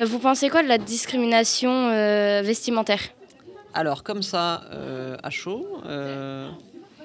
Vous 0.05 0.19
pensez 0.19 0.49
quoi 0.49 0.61
de 0.61 0.67
la 0.67 0.77
discrimination 0.77 1.89
euh, 1.89 2.41
vestimentaire? 2.43 3.01
Alors, 3.73 4.03
comme 4.03 4.23
ça, 4.23 4.63
euh, 4.71 5.15
à 5.21 5.29
chaud, 5.29 5.67
euh, 5.85 6.49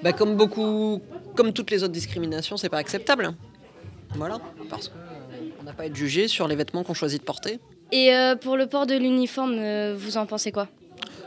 bah, 0.01 0.13
comme 0.13 0.35
beaucoup, 0.35 1.01
comme 1.35 1.53
toutes 1.53 1.71
les 1.71 1.83
autres 1.83 1.93
discriminations, 1.93 2.57
c'est 2.57 2.69
pas 2.69 2.77
acceptable. 2.77 3.33
Voilà, 4.15 4.39
parce 4.69 4.89
qu'on 4.89 5.63
n'a 5.63 5.73
pas 5.73 5.83
à 5.83 5.85
être 5.87 5.95
jugé 5.95 6.27
sur 6.27 6.47
les 6.47 6.55
vêtements 6.55 6.83
qu'on 6.83 6.93
choisit 6.93 7.19
de 7.19 7.25
porter. 7.25 7.59
Et 7.91 8.15
euh, 8.15 8.35
pour 8.35 8.57
le 8.57 8.67
port 8.67 8.85
de 8.85 8.95
l'uniforme, 8.95 9.55
euh, 9.57 9.95
vous 9.97 10.17
en 10.17 10.25
pensez 10.25 10.51
quoi? 10.51 10.67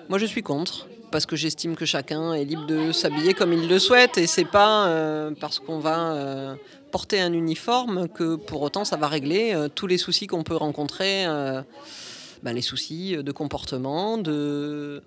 Moi, 0.09 0.19
je 0.19 0.27
suis 0.27 0.43
contre, 0.43 0.89
parce 1.11 1.27
que 1.27 1.37
j'estime 1.37 1.77
que 1.77 1.85
chacun 1.85 2.33
est 2.33 2.45
libre 2.45 2.67
de 2.67 2.93
s'habiller 2.93 3.35
comme 3.35 3.53
il 3.53 3.69
le 3.69 3.79
souhaite, 3.79 4.19
et 4.19 4.27
c'est 4.27 4.45
pas 4.45 4.87
euh, 4.87 5.31
parce 5.39 5.59
qu'on 5.59 5.79
va 5.79 6.13
euh, 6.13 6.55
porter 6.91 7.21
un 7.21 7.33
uniforme 7.33 8.09
que 8.09 8.37
pour 8.37 8.63
autant 8.63 8.85
ça 8.85 8.97
va 8.97 9.09
régler 9.09 9.55
euh, 9.55 9.69
tous 9.69 9.87
les 9.87 9.99
soucis 9.99 10.27
qu'on 10.27 10.43
peut 10.43 10.57
rencontrer, 10.57 11.27
euh, 11.27 11.63
bah, 12.43 12.53
les 12.53 12.63
soucis 12.63 13.17
de 13.17 13.33
comportement, 13.33 14.19
de, 14.19 15.03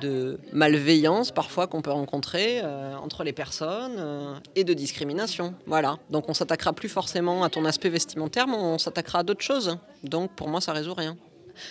de 0.00 0.38
malveillance 0.52 1.30
parfois 1.30 1.66
qu'on 1.66 1.82
peut 1.82 1.90
rencontrer 1.90 2.60
euh, 2.62 2.96
entre 2.96 3.24
les 3.24 3.32
personnes 3.32 4.40
et 4.54 4.64
de 4.64 4.74
discrimination. 4.74 5.54
Voilà. 5.66 5.98
Donc 6.10 6.28
on 6.28 6.34
s'attaquera 6.34 6.72
plus 6.72 6.88
forcément 6.88 7.44
à 7.44 7.50
ton 7.50 7.64
aspect 7.64 7.88
vestimentaire, 7.88 8.46
mais 8.46 8.56
on 8.56 8.78
s'attaquera 8.78 9.20
à 9.20 9.22
d'autres 9.22 9.44
choses. 9.44 9.78
Donc 10.04 10.32
pour 10.32 10.48
moi, 10.48 10.60
ça 10.60 10.72
résout 10.72 10.94
rien. 10.94 11.16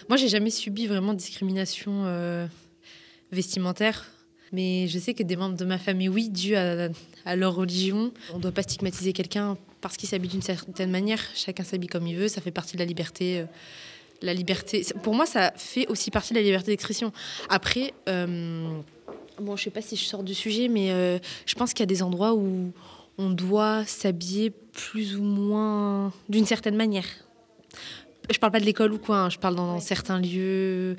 Moi, 0.09 0.17
j'ai 0.17 0.27
jamais 0.27 0.49
subi 0.49 0.85
vraiment 0.85 1.13
de 1.13 1.19
discrimination 1.19 2.49
vestimentaire. 3.31 4.05
Mais 4.51 4.87
je 4.87 4.99
sais 4.99 5.13
que 5.13 5.23
des 5.23 5.35
membres 5.35 5.57
de 5.57 5.65
ma 5.65 5.77
famille, 5.77 6.09
oui, 6.09 6.29
dû 6.29 6.55
à, 6.55 6.89
à 7.25 7.35
leur 7.35 7.55
religion. 7.55 8.11
On 8.33 8.37
ne 8.37 8.41
doit 8.41 8.51
pas 8.51 8.63
stigmatiser 8.63 9.13
quelqu'un 9.13 9.57
parce 9.81 9.97
qu'il 9.97 10.07
s'habille 10.09 10.29
d'une 10.29 10.41
certaine 10.41 10.91
manière. 10.91 11.21
Chacun 11.35 11.63
s'habille 11.63 11.89
comme 11.89 12.07
il 12.07 12.15
veut. 12.15 12.27
Ça 12.27 12.41
fait 12.41 12.51
partie 12.51 12.75
de 12.75 12.79
la 12.81 12.85
liberté. 12.85 13.39
euh, 13.39 13.45
la 14.21 14.33
liberté. 14.33 14.85
Pour 15.03 15.13
moi, 15.13 15.25
ça 15.25 15.51
fait 15.55 15.87
aussi 15.87 16.11
partie 16.11 16.33
de 16.33 16.39
la 16.39 16.43
liberté 16.43 16.71
d'expression. 16.71 17.11
Après, 17.49 17.93
euh, 18.09 18.67
bon, 19.39 19.55
je 19.55 19.63
sais 19.63 19.69
pas 19.69 19.81
si 19.81 19.95
je 19.95 20.03
sors 20.05 20.23
du 20.23 20.33
sujet, 20.33 20.67
mais 20.67 20.91
euh, 20.91 21.19
je 21.45 21.55
pense 21.55 21.73
qu'il 21.73 21.81
y 21.81 21.83
a 21.83 21.87
des 21.87 22.03
endroits 22.03 22.33
où 22.33 22.71
on 23.17 23.29
doit 23.29 23.83
s'habiller 23.85 24.49
plus 24.49 25.15
ou 25.17 25.23
moins 25.23 26.13
d'une 26.29 26.45
certaine 26.45 26.75
manière. 26.75 27.05
Je 28.29 28.37
parle 28.39 28.51
pas 28.51 28.59
de 28.59 28.65
l'école 28.65 28.93
ou 28.93 28.99
quoi, 28.99 29.19
hein, 29.19 29.29
je 29.29 29.37
parle 29.37 29.55
dans 29.55 29.79
certains 29.79 30.19
lieux 30.19 30.97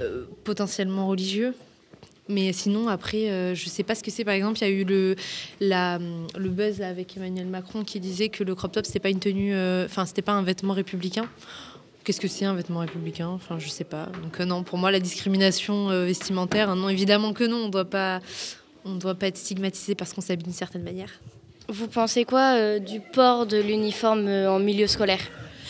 euh, 0.00 0.24
potentiellement 0.44 1.08
religieux. 1.08 1.54
Mais 2.28 2.52
sinon, 2.54 2.88
après, 2.88 3.30
euh, 3.30 3.54
je 3.54 3.68
sais 3.68 3.82
pas 3.82 3.94
ce 3.94 4.02
que 4.02 4.10
c'est. 4.10 4.24
Par 4.24 4.34
exemple, 4.34 4.58
il 4.60 4.62
y 4.62 4.64
a 4.64 4.70
eu 4.70 4.84
le, 4.84 5.14
le 5.60 6.48
buzz 6.48 6.80
avec 6.80 7.16
Emmanuel 7.16 7.46
Macron 7.46 7.84
qui 7.84 8.00
disait 8.00 8.30
que 8.30 8.42
le 8.42 8.54
crop 8.54 8.72
top, 8.72 8.86
c'était 8.86 8.98
pas 8.98 9.10
une 9.10 9.20
tenue, 9.20 9.54
euh, 9.54 9.84
enfin, 9.84 10.06
c'était 10.06 10.22
pas 10.22 10.32
un 10.32 10.42
vêtement 10.42 10.72
républicain. 10.72 11.26
Qu'est-ce 12.02 12.20
que 12.20 12.28
c'est 12.28 12.44
un 12.46 12.54
vêtement 12.54 12.80
républicain? 12.80 13.28
Enfin, 13.28 13.58
je 13.58 13.68
sais 13.68 13.84
pas. 13.84 14.08
Donc 14.22 14.40
euh, 14.40 14.44
non, 14.46 14.62
pour 14.62 14.78
moi, 14.78 14.90
la 14.90 15.00
discrimination 15.00 15.88
vestimentaire, 16.04 16.74
non, 16.76 16.88
évidemment 16.88 17.32
que 17.34 17.44
non. 17.44 17.66
On 17.66 17.68
doit 17.68 17.84
pas, 17.84 18.20
on 18.84 18.94
doit 18.94 19.14
pas 19.14 19.26
être 19.26 19.38
stigmatisé 19.38 19.94
parce 19.94 20.12
qu'on 20.14 20.20
s'habille 20.22 20.44
d'une 20.44 20.52
certaine 20.52 20.82
manière. 20.82 21.10
Vous 21.68 21.88
pensez 21.88 22.24
quoi 22.24 22.78
du 22.78 23.00
port 23.00 23.46
de 23.46 23.58
l'uniforme 23.58 24.28
en 24.28 24.58
milieu 24.58 24.86
scolaire? 24.86 25.20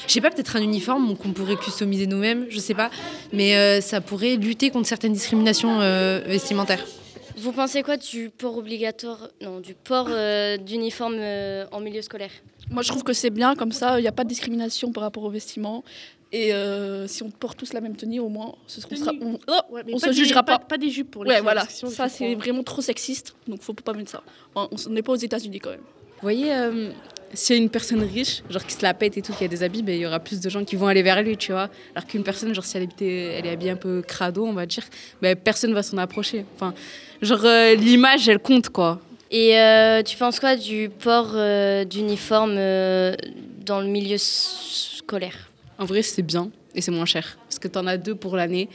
Je 0.07 0.12
sais 0.12 0.21
pas, 0.21 0.31
peut-être 0.31 0.57
un 0.57 0.62
uniforme 0.62 1.17
qu'on 1.17 1.33
pourrait 1.33 1.57
customiser 1.57 2.07
nous-mêmes, 2.07 2.47
je 2.51 2.59
sais 2.59 2.75
pas. 2.75 2.90
Mais 3.33 3.57
euh, 3.57 3.81
ça 3.81 4.01
pourrait 4.01 4.37
lutter 4.37 4.71
contre 4.71 4.87
certaines 4.88 5.12
discriminations 5.12 5.81
euh, 5.81 6.21
vestimentaires. 6.27 6.85
Vous 7.37 7.53
pensez 7.53 7.83
quoi 7.83 7.97
du 7.97 8.31
port 8.31 8.57
obligatoire, 8.59 9.29
non, 9.40 9.61
du 9.61 9.75
port 9.75 10.07
euh, 10.11 10.57
d'uniforme 10.57 11.17
euh, 11.19 11.64
en 11.73 11.81
milieu 11.81 12.01
scolaire? 12.03 12.31
Moi, 12.71 12.83
je 12.83 12.88
trouve 12.88 13.03
que 13.03 13.12
c'est 13.12 13.31
bien, 13.31 13.57
comme 13.57 13.73
ça, 13.73 13.99
il 13.99 14.03
n'y 14.03 14.09
a 14.09 14.12
pas 14.12 14.25
de 14.25 14.29
discrimination 14.29 14.93
par 14.93 15.03
rapport 15.03 15.25
aux 15.25 15.31
vestiments. 15.31 15.83
Et 16.33 16.53
euh, 16.55 17.07
si 17.07 17.23
on 17.23 17.31
porte 17.31 17.59
tous 17.59 17.73
la 17.73 17.81
même 17.81 17.97
tenue, 17.97 18.19
au 18.21 18.29
moins, 18.29 18.55
ce 18.67 18.81
sera, 18.81 19.12
on, 19.21 19.38
oh, 19.49 19.61
mais 19.73 19.95
on 19.95 19.99
pas 20.01 20.07
se 20.07 20.11
des- 20.11 20.17
jugera 20.17 20.43
pas- 20.43 20.59
pas. 20.59 20.64
pas 20.64 20.79
des 20.79 20.90
jupes 20.90 21.11
pour 21.11 21.25
les 21.25 21.31
Ouais, 21.31 21.40
voilà. 21.40 21.64
Ça, 21.69 22.09
c'est 22.09 22.35
vraiment 22.35 22.62
trop 22.62 22.81
sexiste, 22.83 23.35
donc 23.49 23.62
faut 23.62 23.73
pas 23.73 23.93
mettre 23.93 24.11
ça. 24.11 24.23
On 24.55 24.69
on 24.87 24.90
n'est 24.90 25.03
pas 25.03 25.12
aux 25.12 25.17
États-Unis 25.17 25.61
quand 25.61 25.71
même. 25.71 25.81
Vous 25.81 26.23
voyez, 26.23 26.53
euh, 26.55 26.90
s'il 27.35 27.57
y 27.57 27.59
a 27.59 27.62
une 27.62 27.70
personne 27.70 28.03
riche, 28.03 28.42
genre 28.51 28.64
qui 28.64 28.75
se 28.75 28.83
la 28.83 28.94
pète 28.94 29.16
et 29.16 29.23
tout, 29.23 29.33
qui 29.33 29.44
a 29.44 29.49
des 29.49 29.62
habits, 29.62 29.83
ben, 29.83 29.94
il 29.94 30.01
y 30.01 30.07
aura 30.07 30.20
plus 30.20 30.40
de 30.40 30.49
gens 30.49 30.64
qui 30.64 30.77
vont 30.77 30.87
aller 30.87 31.03
vers 31.03 31.23
lui, 31.23 31.37
tu 31.37 31.53
vois. 31.53 31.68
Alors 31.94 32.07
qu'une 32.07 32.23
personne, 32.23 32.55
genre 32.55 32.64
si 32.64 32.77
elle, 32.77 32.88
elle 33.01 33.47
est 33.47 33.51
habillée 33.51 33.70
un 33.70 33.77
peu 33.77 34.03
crado, 34.03 34.44
on 34.44 34.53
va 34.53 34.66
dire, 34.66 34.85
ben, 35.23 35.37
personne 35.37 35.75
va 35.75 35.83
s'en 35.83 35.99
approcher. 35.99 36.44
Enfin, 36.55 36.75
genre 37.23 37.44
euh, 37.44 37.75
l'image, 37.75 38.29
elle 38.29 38.38
compte, 38.38 38.68
quoi. 38.68 39.01
Et 39.31 39.59
euh, 39.59 40.03
tu 40.05 40.16
penses 40.16 40.38
quoi 40.38 40.55
du 40.55 40.88
port 40.90 41.33
euh, 41.35 41.85
d'uniforme 41.85 42.55
euh, 42.57 43.16
dans 43.66 43.81
le 43.81 43.88
milieu 43.88 44.16
scolaire? 44.16 45.51
En 45.77 45.87
vrai, 45.87 46.03
c'est 46.03 46.23
bien 46.23 46.51
et 46.73 46.81
c'est 46.81 46.92
moins 46.92 47.05
cher. 47.05 47.37
Parce 47.49 47.59
que 47.59 47.66
t'en 47.66 47.87
as 47.88 47.97
deux 47.97 48.14
pour 48.14 48.37
l'année, 48.37 48.68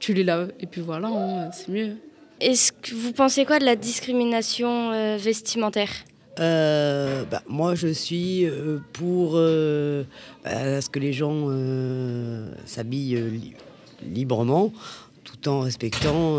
tu 0.00 0.14
les 0.14 0.24
laves 0.24 0.52
et 0.58 0.64
puis 0.66 0.80
voilà, 0.80 1.08
hein, 1.08 1.50
c'est 1.52 1.68
mieux. 1.68 1.96
Est-ce 2.40 2.72
que 2.72 2.94
vous 2.94 3.12
pensez 3.12 3.44
quoi 3.44 3.58
de 3.58 3.66
la 3.66 3.76
discrimination 3.76 5.16
vestimentaire? 5.18 5.90
Euh, 6.38 7.24
bah, 7.24 7.42
moi, 7.48 7.74
je 7.74 7.88
suis 7.88 8.44
euh, 8.44 8.78
pour 8.92 9.32
euh, 9.34 10.04
bah, 10.44 10.80
ce 10.80 10.90
que 10.90 10.98
les 10.98 11.12
gens 11.12 11.46
euh, 11.48 12.50
s'habillent 12.66 13.16
li- 13.30 13.54
librement, 14.02 14.72
tout 15.24 15.48
en 15.48 15.60
respectant 15.60 16.36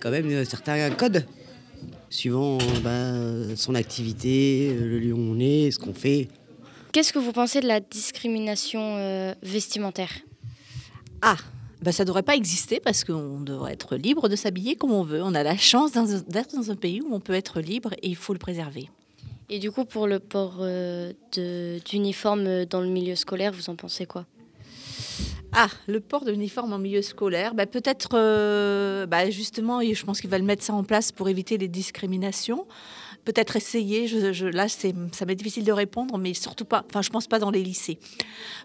quand 0.00 0.10
même 0.10 0.44
certains 0.44 0.90
codes, 0.90 1.24
suivant 2.10 2.58
bah, 2.82 3.12
son 3.56 3.74
activité, 3.74 4.74
le 4.78 4.98
lieu 4.98 5.12
où 5.12 5.18
on 5.18 5.38
est, 5.38 5.70
ce 5.70 5.78
qu'on 5.78 5.94
fait. 5.94 6.28
Qu'est-ce 6.92 7.12
que 7.12 7.18
vous 7.18 7.32
pensez 7.32 7.60
de 7.60 7.66
la 7.68 7.80
discrimination 7.80 9.34
vestimentaire? 9.42 10.10
Ah, 11.22 11.36
bah 11.84 11.92
ça 11.92 12.02
ne 12.02 12.06
devrait 12.06 12.22
pas 12.22 12.34
exister 12.34 12.80
parce 12.80 13.04
qu'on 13.04 13.40
devrait 13.40 13.74
être 13.74 13.96
libre 13.96 14.28
de 14.28 14.36
s'habiller 14.36 14.74
comme 14.74 14.92
on 14.92 15.02
veut. 15.02 15.22
On 15.22 15.34
a 15.34 15.42
la 15.42 15.56
chance 15.56 15.92
d'être 15.92 16.56
dans 16.56 16.70
un 16.70 16.76
pays 16.76 17.00
où 17.02 17.14
on 17.14 17.20
peut 17.20 17.34
être 17.34 17.60
libre 17.60 17.92
et 18.02 18.08
il 18.08 18.16
faut 18.16 18.32
le 18.32 18.38
préserver. 18.38 18.90
Et 19.50 19.58
du 19.58 19.70
coup, 19.70 19.84
pour 19.84 20.06
le 20.06 20.18
port 20.18 20.56
euh, 20.60 21.12
d'uniforme 21.84 22.64
dans 22.64 22.80
le 22.80 22.88
milieu 22.88 23.14
scolaire, 23.14 23.52
vous 23.52 23.68
en 23.68 23.76
pensez 23.76 24.06
quoi? 24.06 24.24
Ah, 25.52 25.68
le 25.86 26.00
port 26.00 26.24
de 26.24 26.32
l'uniforme 26.32 26.72
en 26.72 26.78
milieu 26.78 27.02
scolaire, 27.02 27.54
bah 27.54 27.66
peut-être, 27.66 28.10
euh, 28.14 29.06
bah 29.06 29.30
justement, 29.30 29.80
je 29.82 30.04
pense 30.04 30.20
qu'ils 30.20 30.30
veulent 30.30 30.42
mettre 30.42 30.64
ça 30.64 30.72
en 30.72 30.82
place 30.82 31.12
pour 31.12 31.28
éviter 31.28 31.58
les 31.58 31.68
discriminations. 31.68 32.66
Peut-être 33.24 33.54
essayer, 33.56 34.08
je, 34.08 34.32
je- 34.32 34.46
là 34.46 34.66
ça 34.68 35.24
m'est 35.26 35.34
difficile 35.36 35.64
de 35.64 35.72
répondre, 35.72 36.18
mais 36.18 36.34
surtout 36.34 36.64
pas, 36.64 36.84
enfin 36.88 37.02
je 37.02 37.10
pense 37.10 37.26
pas 37.26 37.38
dans 37.38 37.50
les 37.50 37.62
lycées. 37.62 37.98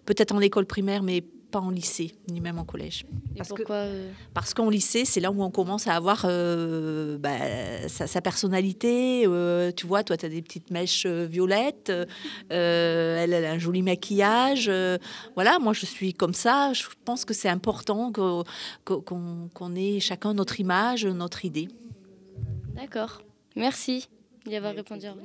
Peut-être 0.06 0.34
en 0.34 0.40
école 0.42 0.66
primaire, 0.66 1.04
mais 1.04 1.24
pas 1.50 1.60
en 1.60 1.70
lycée, 1.72 2.14
ni 2.30 2.42
même 2.42 2.60
en 2.60 2.64
collège. 2.66 3.06
Parce 3.36 3.50
pourquoi 3.50 3.76
euh, 3.76 4.12
Parce 4.34 4.54
qu'en 4.54 4.70
lycée, 4.70 5.06
c'est 5.06 5.20
là 5.20 5.32
où 5.32 5.42
on 5.44 5.50
commence 5.52 5.88
à 5.88 5.96
avoir 5.96 6.26
euh, 6.26 7.18
bah, 7.18 7.88
sa, 7.88 8.08
sa 8.08 8.22
personnalité. 8.22 9.24
euh, 9.28 9.72
tu 9.72 9.88
vois, 9.88 10.04
toi, 10.04 10.16
tu 10.18 10.26
as 10.26 10.30
des 10.30 10.42
petites 10.42 10.72
mèches 10.72 11.06
violettes. 11.06 11.92
elle, 12.50 13.34
elle 13.34 13.46
a 13.46 13.52
un 13.52 13.60
joli 13.60 13.82
maquillage. 13.82 14.72
voilà, 15.36 15.60
moi, 15.60 15.74
je 15.74 15.86
suis 15.86 16.14
comme 16.14 16.34
ça. 16.34 16.72
Je 16.74 16.84
pense 17.06 17.26
que 17.26 17.34
c'est 17.34 17.50
important 17.50 18.12
que- 18.12 18.44
que- 18.86 18.94
qu'on 19.54 19.76
ait 19.76 20.00
chacun 20.00 20.34
notre 20.34 20.60
image, 20.60 21.06
notre 21.06 21.46
idée. 21.46 21.68
D'accord. 22.76 23.22
Merci 23.56 24.08
d'y 24.46 24.56
avoir 24.56 24.74
répondu 24.74 25.06
à. 25.06 25.16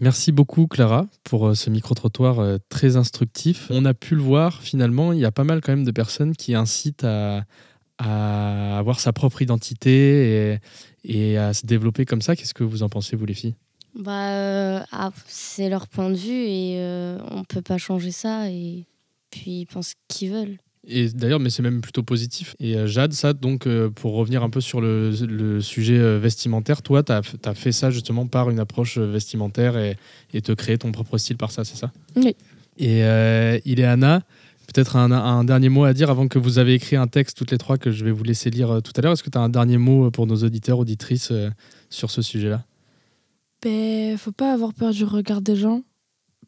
Merci 0.00 0.32
beaucoup 0.32 0.66
Clara 0.66 1.06
pour 1.22 1.48
euh, 1.48 1.54
ce 1.54 1.70
micro-trottoir 1.70 2.40
euh, 2.40 2.58
très 2.68 2.96
instructif. 2.96 3.68
On 3.70 3.84
a 3.84 3.94
pu 3.94 4.16
le 4.16 4.22
voir 4.22 4.60
finalement, 4.60 5.12
il 5.12 5.20
y 5.20 5.24
a 5.24 5.30
pas 5.30 5.44
mal 5.44 5.60
quand 5.60 5.72
même 5.72 5.84
de 5.84 5.92
personnes 5.92 6.34
qui 6.34 6.54
incitent 6.54 7.04
à, 7.04 7.44
avoir 7.98 8.98
sa 8.98 9.12
propre 9.12 9.40
identité 9.40 10.58
et, 11.04 11.38
à 11.38 11.54
se 11.54 11.64
développer 11.64 12.04
comme 12.04 12.22
ça. 12.22 12.34
Qu'est-ce 12.34 12.52
que 12.52 12.64
vous 12.64 12.82
en 12.82 12.88
pensez 12.88 13.14
vous 13.14 13.24
les 13.24 13.34
filles? 13.34 13.54
Bah, 13.94 14.30
euh, 14.32 14.80
ah, 14.90 15.12
c'est 15.26 15.68
leur 15.68 15.86
point 15.86 16.10
de 16.10 16.16
vue 16.16 16.32
et 16.32 17.16
on 17.30 17.44
peut 17.44 17.62
pas 17.62 17.78
changer 17.78 18.10
ça. 18.10 18.50
Et 18.50 18.84
puis 19.30 19.60
ils 19.60 19.66
pensent 19.66 19.94
qu'ils 20.08 20.32
veulent. 20.32 20.58
Et 20.86 21.08
d'ailleurs, 21.08 21.40
mais 21.40 21.50
c'est 21.50 21.62
même 21.62 21.80
plutôt 21.80 22.02
positif. 22.02 22.54
Et 22.60 22.76
euh, 22.76 22.86
Jade, 22.86 23.12
ça, 23.12 23.32
donc, 23.32 23.66
euh, 23.66 23.88
pour 23.88 24.14
revenir 24.14 24.42
un 24.42 24.50
peu 24.50 24.60
sur 24.60 24.80
le, 24.80 25.10
le 25.26 25.60
sujet 25.60 25.98
euh, 25.98 26.18
vestimentaire, 26.18 26.82
toi, 26.82 27.02
tu 27.02 27.12
as, 27.12 27.22
fait 27.54 27.72
ça 27.72 27.90
justement 27.90 28.26
par 28.26 28.50
une 28.50 28.60
approche 28.60 28.98
vestimentaire 28.98 29.78
et, 29.78 29.96
et 30.34 30.42
te 30.42 30.52
créer 30.52 30.76
ton 30.76 30.92
propre 30.92 31.16
style 31.16 31.36
par 31.36 31.50
ça, 31.50 31.64
c'est 31.64 31.76
ça? 31.76 31.90
Oui. 32.16 32.36
Et 32.76 33.04
euh, 33.04 33.58
Ileana, 33.64 34.22
peut-être 34.66 34.96
un, 34.96 35.10
un 35.10 35.44
dernier 35.44 35.68
mot 35.68 35.84
à 35.84 35.94
dire 35.94 36.10
avant 36.10 36.28
que 36.28 36.38
vous 36.38 36.58
avez 36.58 36.74
écrit 36.74 36.96
un 36.96 37.06
texte 37.06 37.36
toutes 37.36 37.50
les 37.50 37.58
trois 37.58 37.78
que 37.78 37.90
je 37.90 38.04
vais 38.04 38.10
vous 38.10 38.24
laisser 38.24 38.50
lire 38.50 38.80
tout 38.82 38.92
à 38.96 39.00
l'heure. 39.00 39.12
Est-ce 39.12 39.22
que 39.22 39.30
tu 39.30 39.38
as 39.38 39.42
un 39.42 39.48
dernier 39.48 39.78
mot 39.78 40.10
pour 40.10 40.26
nos 40.26 40.36
auditeurs, 40.36 40.78
auditrices 40.78 41.30
euh, 41.30 41.50
sur 41.88 42.10
ce 42.10 42.20
sujet-là? 42.20 42.64
Ben, 43.62 44.18
faut 44.18 44.32
pas 44.32 44.52
avoir 44.52 44.74
peur 44.74 44.90
du 44.90 45.04
regard 45.04 45.40
des 45.40 45.56
gens 45.56 45.82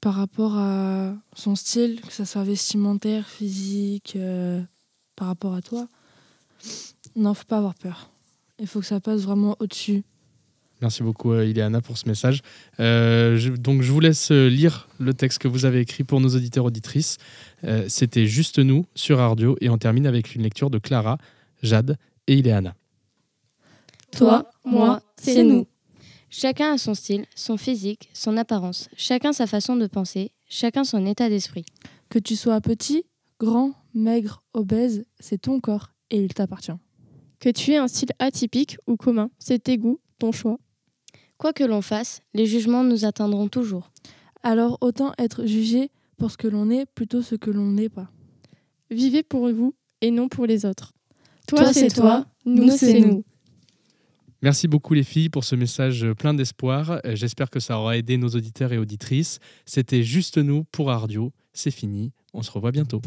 par 0.01 0.15
rapport 0.15 0.57
à 0.57 1.15
son 1.35 1.55
style, 1.57 2.01
que 2.01 2.13
ça 2.13 2.25
soit 2.25 2.45
vestimentaire, 2.45 3.27
physique, 3.29 4.15
euh, 4.17 4.63
par 5.17 5.29
rapport 5.29 5.55
à 5.55 5.63
toi. 5.63 5.89
Non, 7.15 7.35
faut 7.35 7.45
pas 7.45 7.59
avoir 7.59 7.75
peur. 7.75 8.11
Il 8.59 8.67
faut 8.67 8.81
que 8.81 8.87
ça 8.87 9.01
passe 9.01 9.23
vraiment 9.23 9.57
au-dessus. 9.61 10.03
Merci 10.83 11.03
beaucoup, 11.03 11.33
euh, 11.33 11.47
Ileana, 11.47 11.81
pour 11.81 11.97
ce 11.97 12.07
message. 12.07 12.43
Euh, 12.81 13.37
je- 13.39 13.53
donc, 13.53 13.81
je 13.81 13.91
vous 13.91 14.01
laisse 14.01 14.31
lire 14.31 14.89
le 14.99 15.15
texte 15.15 15.39
que 15.39 15.49
vous 15.49 15.65
avez 15.65 15.81
écrit 15.81 16.05
pour 16.05 16.21
nos 16.21 16.29
auditeurs 16.29 16.67
auditrices. 16.67 17.17
Euh, 17.65 17.87
C'était 17.89 18.27
Juste 18.27 18.59
nous 18.59 18.85
sur 18.95 19.19
Ardio 19.21 19.57
et 19.63 19.71
on 19.71 19.79
termine 19.79 20.07
avec 20.07 20.35
une 20.35 20.43
lecture 20.43 20.69
de 20.69 20.79
Clara, 20.79 21.17
Jade 21.63 21.97
et 22.27 22.35
Ileana. 22.35 22.75
Toi, 24.13 24.51
moi, 24.65 25.01
c'est 25.19 25.45
nous. 25.45 25.67
Chacun 26.29 26.73
a 26.73 26.79
son 26.79 26.95
style, 26.95 27.25
son 27.35 27.57
physique, 27.57 28.11
son 28.13 28.37
apparence, 28.37 28.89
chacun 28.97 29.33
sa 29.33 29.47
façon 29.47 29.77
de 29.77 29.87
penser, 29.87 30.33
chacun 30.49 30.85
son 30.85 31.07
état 31.07 31.29
d'esprit. 31.29 31.65
Que 32.09 32.19
tu 32.19 32.37
sois 32.37 32.61
petit, 32.61 33.05
grand, 33.39 33.73
maigre, 33.95 34.43
obèse, 34.53 35.05
c'est 35.21 35.43
ton 35.43 35.61
corps 35.61 35.93
et 36.11 36.19
il 36.19 36.35
t'appartient. 36.35 36.73
Que 37.39 37.51
tu 37.51 37.73
aies 37.73 37.77
un 37.77 37.89
style 37.89 38.11
atypique 38.19 38.77
ou 38.87 38.97
commun, 38.97 39.31
c'est 39.39 39.63
tes 39.63 39.79
goûts, 39.79 40.01
ton 40.19 40.33
choix. 40.33 40.59
Quoi 41.39 41.53
que 41.53 41.65
l'on 41.65 41.83
fasse, 41.83 42.21
les 42.35 42.47
jugements 42.47 42.83
nous 42.83 43.05
atteindront 43.05 43.49
toujours. 43.49 43.91
Alors 44.43 44.79
autant 44.81 45.13
être 45.19 45.45
jugé 45.47 45.91
pour 46.17 46.31
ce 46.31 46.37
que 46.37 46.49
l'on 46.49 46.71
est 46.71 46.87
plutôt 46.87 47.23
ce 47.23 47.35
que 47.35 47.51
l'on 47.51 47.71
n'est 47.71 47.89
pas. 47.91 48.11
Vivez 48.91 49.23
pour 49.23 49.53
vous 49.53 49.75
et 50.01 50.11
non 50.11 50.29
pour 50.29 50.47
les 50.47 50.65
autres. 50.65 50.93
Toi, 51.47 51.59
Toi, 51.65 51.73
c'est 51.73 51.89
toi, 51.89 52.03
toi, 52.03 52.27
nous, 52.47 52.65
nous, 52.65 52.71
c'est 52.71 52.93
c'est 52.93 53.01
nous. 53.01 53.09
nous. 53.09 53.25
Merci 54.47 54.69
beaucoup 54.69 54.95
les 54.95 55.03
filles 55.03 55.29
pour 55.29 55.43
ce 55.43 55.57
message 55.57 56.05
euh, 56.05 56.15
plein 56.15 56.33
d'espoir. 56.33 57.01
Euh, 57.05 57.17
J'espère 57.17 57.51
que 57.51 57.59
ça 57.59 57.81
aura 57.81 57.97
aidé 57.97 58.17
nos 58.17 58.29
auditeurs 58.29 58.73
et 58.73 58.79
auditrices. 58.79 59.41
C'était 59.65 60.05
juste 60.05 60.39
nous 60.39 60.63
pour 60.71 60.93
Ardio. 60.93 61.33
C'est 61.53 61.73
fini. 61.73 62.13
On 62.33 62.43
se 62.43 62.53
revoit 62.53 62.71
bientôt. 62.71 63.03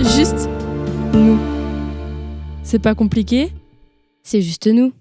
Juste 0.00 0.48
nous. 1.14 1.38
C'est 2.64 2.80
pas 2.80 2.96
compliqué? 2.96 3.52
C'est 4.24 4.42
juste 4.42 4.66
nous. 4.66 4.92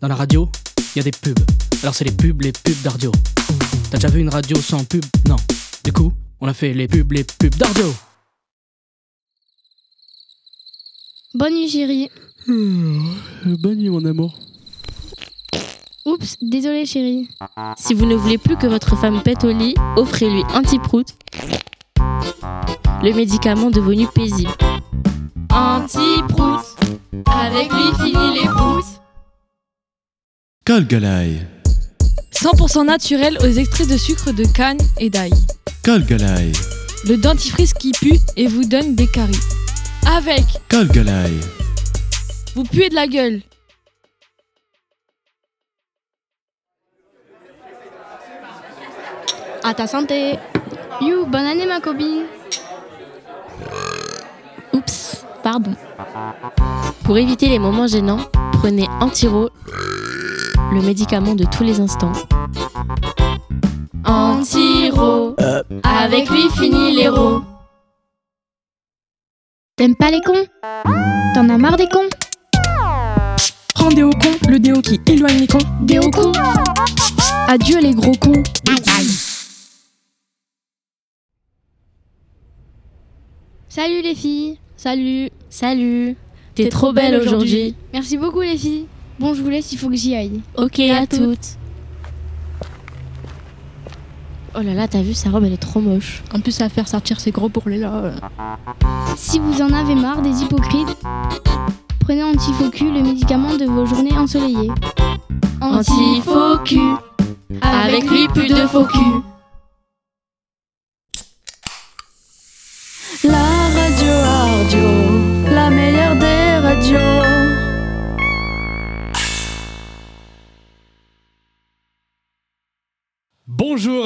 Dans 0.00 0.08
la 0.08 0.14
radio, 0.14 0.48
il 0.94 1.00
y 1.00 1.02
a 1.02 1.04
des 1.04 1.10
pubs. 1.10 1.38
Alors 1.82 1.94
c'est 1.94 2.04
les 2.04 2.10
pubs, 2.10 2.40
les 2.40 2.52
pubs 2.52 2.82
d'Ardio. 2.82 3.12
T'as 3.90 3.98
déjà 3.98 4.08
vu 4.08 4.20
une 4.20 4.30
radio 4.30 4.56
sans 4.56 4.82
pub? 4.86 5.04
Non. 5.28 5.36
Du 5.84 5.92
coup, 5.92 6.10
on 6.40 6.48
a 6.48 6.54
fait 6.54 6.72
les 6.72 6.88
pubs, 6.88 7.12
les 7.12 7.24
pubs 7.24 7.54
d'Ardio. 7.56 7.92
Bonne 11.36 11.52
nuit, 11.52 11.68
chérie. 11.68 12.08
Bonne 12.48 13.76
nuit, 13.76 13.90
mon 13.90 14.02
amour. 14.06 14.32
Oups, 16.06 16.38
désolé, 16.40 16.86
chérie. 16.86 17.28
Si 17.76 17.92
vous 17.92 18.06
ne 18.06 18.14
voulez 18.14 18.38
plus 18.38 18.56
que 18.56 18.66
votre 18.66 18.96
femme 18.96 19.22
pète 19.22 19.44
au 19.44 19.50
lit, 19.50 19.74
offrez-lui 19.96 20.44
Antiprout, 20.54 21.04
le 23.02 23.12
médicament 23.14 23.68
devenu 23.68 24.06
paisible. 24.14 24.50
Antiprout, 25.52 26.64
avec 27.26 27.70
lui 27.70 27.94
fini 27.98 28.40
les 28.40 28.48
proutes. 28.48 29.02
Colgalaï. 30.64 31.46
100% 32.32 32.86
naturel 32.86 33.36
aux 33.42 33.52
extraits 33.58 33.90
de 33.90 33.98
sucre 33.98 34.32
de 34.32 34.44
canne 34.54 34.78
et 34.98 35.10
d'ail. 35.10 35.34
Colgalaï. 35.84 36.52
Le 37.06 37.18
dentifrice 37.18 37.74
qui 37.74 37.92
pue 37.92 38.18
et 38.38 38.46
vous 38.46 38.64
donne 38.64 38.94
des 38.94 39.06
caries. 39.06 39.36
Avec, 40.06 40.44
Colgalaï. 40.70 41.40
vous 42.54 42.62
puez 42.64 42.88
de 42.88 42.94
la 42.94 43.06
gueule. 43.06 43.42
À 49.64 49.74
ta 49.74 49.86
santé. 49.86 50.38
You, 51.00 51.26
bonne 51.26 51.44
année, 51.44 51.66
ma 51.66 51.80
copine. 51.80 52.24
Oups, 54.72 55.24
pardon. 55.42 55.74
Pour 57.02 57.18
éviter 57.18 57.48
les 57.48 57.58
moments 57.58 57.88
gênants, 57.88 58.20
prenez 58.52 58.88
Antiro, 59.00 59.50
le 60.72 60.82
médicament 60.82 61.34
de 61.34 61.44
tous 61.44 61.64
les 61.64 61.80
instants. 61.80 62.12
Antiro, 64.04 65.34
avec 65.82 66.30
lui 66.30 66.48
fini 66.50 66.94
l'héros. 66.94 67.42
T'aimes 69.76 69.94
pas 69.94 70.10
les 70.10 70.22
cons 70.22 70.46
T'en 71.34 71.50
as 71.50 71.58
marre 71.58 71.76
des 71.76 71.86
cons 71.86 72.08
Prends 73.74 73.90
Déo 73.90 74.08
con, 74.08 74.30
le 74.48 74.58
déo 74.58 74.80
qui 74.80 74.98
éloigne 75.06 75.40
les 75.40 75.46
cons. 75.46 75.58
Déo 75.82 76.10
con 76.10 76.32
Adieu 77.46 77.78
les 77.80 77.94
gros 77.94 78.14
cons. 78.18 78.42
Salut 83.68 84.00
les 84.00 84.14
filles 84.14 84.58
Salut 84.78 85.28
Salut 85.50 86.16
T'es 86.54 86.70
trop 86.70 86.94
belle 86.94 87.20
aujourd'hui. 87.20 87.74
Merci 87.92 88.16
beaucoup 88.16 88.40
les 88.40 88.56
filles. 88.56 88.86
Bon, 89.18 89.34
je 89.34 89.42
vous 89.42 89.50
laisse, 89.50 89.70
il 89.72 89.78
faut 89.78 89.90
que 89.90 89.96
j'y 89.96 90.14
aille. 90.14 90.40
Ok, 90.56 90.80
à 90.80 91.06
toutes. 91.06 91.58
Oh 94.58 94.62
là 94.62 94.72
là, 94.72 94.88
t'as 94.88 95.02
vu, 95.02 95.12
sa 95.12 95.28
robe, 95.28 95.44
elle 95.44 95.52
est 95.52 95.58
trop 95.58 95.80
moche. 95.80 96.22
En 96.32 96.40
plus, 96.40 96.62
à 96.62 96.70
faire 96.70 96.88
sortir 96.88 97.20
ses 97.20 97.30
gros 97.30 97.50
bourrelets 97.50 97.76
là. 97.76 98.12
Si 99.14 99.38
vous 99.38 99.60
en 99.60 99.70
avez 99.70 99.94
marre 99.94 100.22
des 100.22 100.42
hypocrites, 100.42 100.96
prenez 102.00 102.24
Antifocu, 102.24 102.90
le 102.90 103.02
médicament 103.02 103.54
de 103.56 103.66
vos 103.66 103.84
journées 103.84 104.16
ensoleillées. 104.16 104.70
Antifocu. 105.60 106.80
Avec 107.60 108.10
lui, 108.10 108.28
plus 108.28 108.48
de 108.48 108.66
faux 108.66 108.84
cul. 108.84 109.35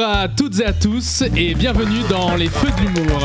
Bonjour 0.00 0.16
à 0.16 0.28
toutes 0.28 0.60
et 0.60 0.64
à 0.64 0.72
tous 0.72 1.24
et 1.36 1.54
bienvenue 1.54 2.00
dans 2.08 2.34
Les 2.34 2.48
Feux 2.48 2.70
de 2.70 2.80
l'humour. 2.80 3.20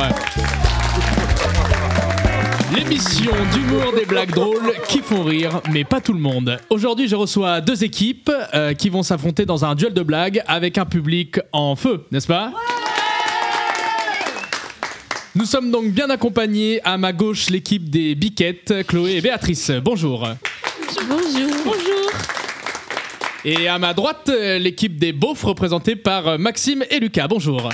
L'émission 2.76 3.32
d'humour 3.54 3.94
des 3.98 4.04
blagues 4.04 4.34
drôles 4.34 4.74
qui 4.90 5.00
font 5.00 5.24
rire, 5.24 5.62
mais 5.72 5.86
pas 5.86 6.02
tout 6.02 6.12
le 6.12 6.20
monde. 6.20 6.58
Aujourd'hui, 6.70 7.08
je 7.08 7.16
reçois 7.16 7.62
deux 7.62 7.86
équipes 7.86 8.30
euh, 8.54 8.74
qui 8.74 8.90
vont 8.90 9.04
s'affronter 9.04 9.46
dans 9.46 9.64
un 9.64 9.74
duel 9.74 9.94
de 9.94 10.02
blagues 10.02 10.44
avec 10.48 10.78
un 10.78 10.86
public 10.86 11.40
en 11.54 11.78
feu, 11.78 12.04
n'est-ce 12.12 12.28
pas? 12.28 12.52
Nous 15.36 15.46
sommes 15.46 15.72
donc 15.72 15.92
bien 15.92 16.10
accompagnés. 16.10 16.82
À 16.84 16.98
ma 16.98 17.14
gauche, 17.14 17.50
l'équipe 17.50 17.90
des 17.90 18.16
Biquettes, 18.16 18.86
Chloé 18.86 19.16
et 19.16 19.22
Béatrice. 19.22 19.72
Bonjour. 19.82 20.28
Bonjour. 21.08 21.75
Et 23.48 23.68
à 23.68 23.78
ma 23.78 23.94
droite, 23.94 24.30
euh, 24.30 24.58
l'équipe 24.58 24.98
des 24.98 25.14
beaufs 25.14 25.44
représentée 25.44 25.96
par 25.96 26.28
euh, 26.28 26.38
Maxime 26.40 26.84
et 26.90 27.00
Lucas. 27.00 27.28
Bonjour. 27.28 27.70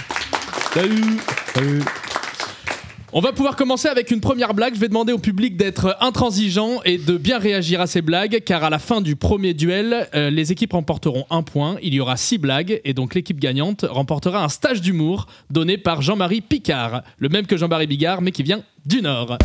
Salut. 0.73 1.17
On 3.13 3.21
va 3.21 3.31
pouvoir 3.31 3.55
commencer 3.55 3.87
avec 3.87 4.11
une 4.11 4.19
première 4.19 4.53
blague. 4.53 4.75
Je 4.75 4.81
vais 4.81 4.89
demander 4.89 5.13
au 5.13 5.17
public 5.17 5.55
d'être 5.55 5.95
intransigeant 6.01 6.81
et 6.83 6.97
de 6.97 7.15
bien 7.15 7.39
réagir 7.39 7.79
à 7.79 7.87
ces 7.87 8.01
blagues, 8.01 8.41
car 8.45 8.65
à 8.65 8.69
la 8.69 8.79
fin 8.79 8.99
du 8.99 9.15
premier 9.15 9.53
duel, 9.53 10.09
euh, 10.13 10.29
les 10.29 10.51
équipes 10.51 10.73
remporteront 10.73 11.25
un 11.29 11.41
point. 11.41 11.77
Il 11.81 11.93
y 11.93 12.01
aura 12.01 12.17
six 12.17 12.37
blagues, 12.37 12.81
et 12.83 12.93
donc 12.93 13.15
l'équipe 13.15 13.39
gagnante 13.39 13.85
remportera 13.89 14.43
un 14.43 14.49
stage 14.49 14.81
d'humour 14.81 15.27
donné 15.49 15.77
par 15.77 16.01
Jean-Marie 16.01 16.41
Picard, 16.41 17.01
le 17.17 17.29
même 17.29 17.47
que 17.47 17.55
Jean-Marie 17.55 17.87
Bigard, 17.87 18.21
mais 18.21 18.33
qui 18.33 18.43
vient 18.43 18.61
du 18.85 19.01
Nord. 19.01 19.37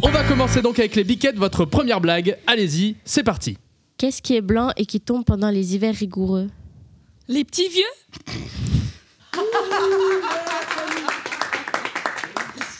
On 0.00 0.08
va 0.08 0.24
commencer 0.24 0.62
donc 0.62 0.78
avec 0.78 0.96
les 0.96 1.04
biquettes. 1.04 1.36
Votre 1.36 1.66
première 1.66 2.00
blague. 2.00 2.38
Allez-y, 2.46 2.96
c'est 3.04 3.24
parti. 3.24 3.58
Qu'est-ce 3.98 4.22
qui 4.22 4.36
est 4.36 4.40
blanc 4.40 4.70
et 4.76 4.86
qui 4.86 5.00
tombe 5.00 5.24
pendant 5.24 5.50
les 5.50 5.74
hivers 5.74 5.94
rigoureux? 5.94 6.48
Les 7.26 7.42
petits 7.42 7.68
vieux? 7.68 7.82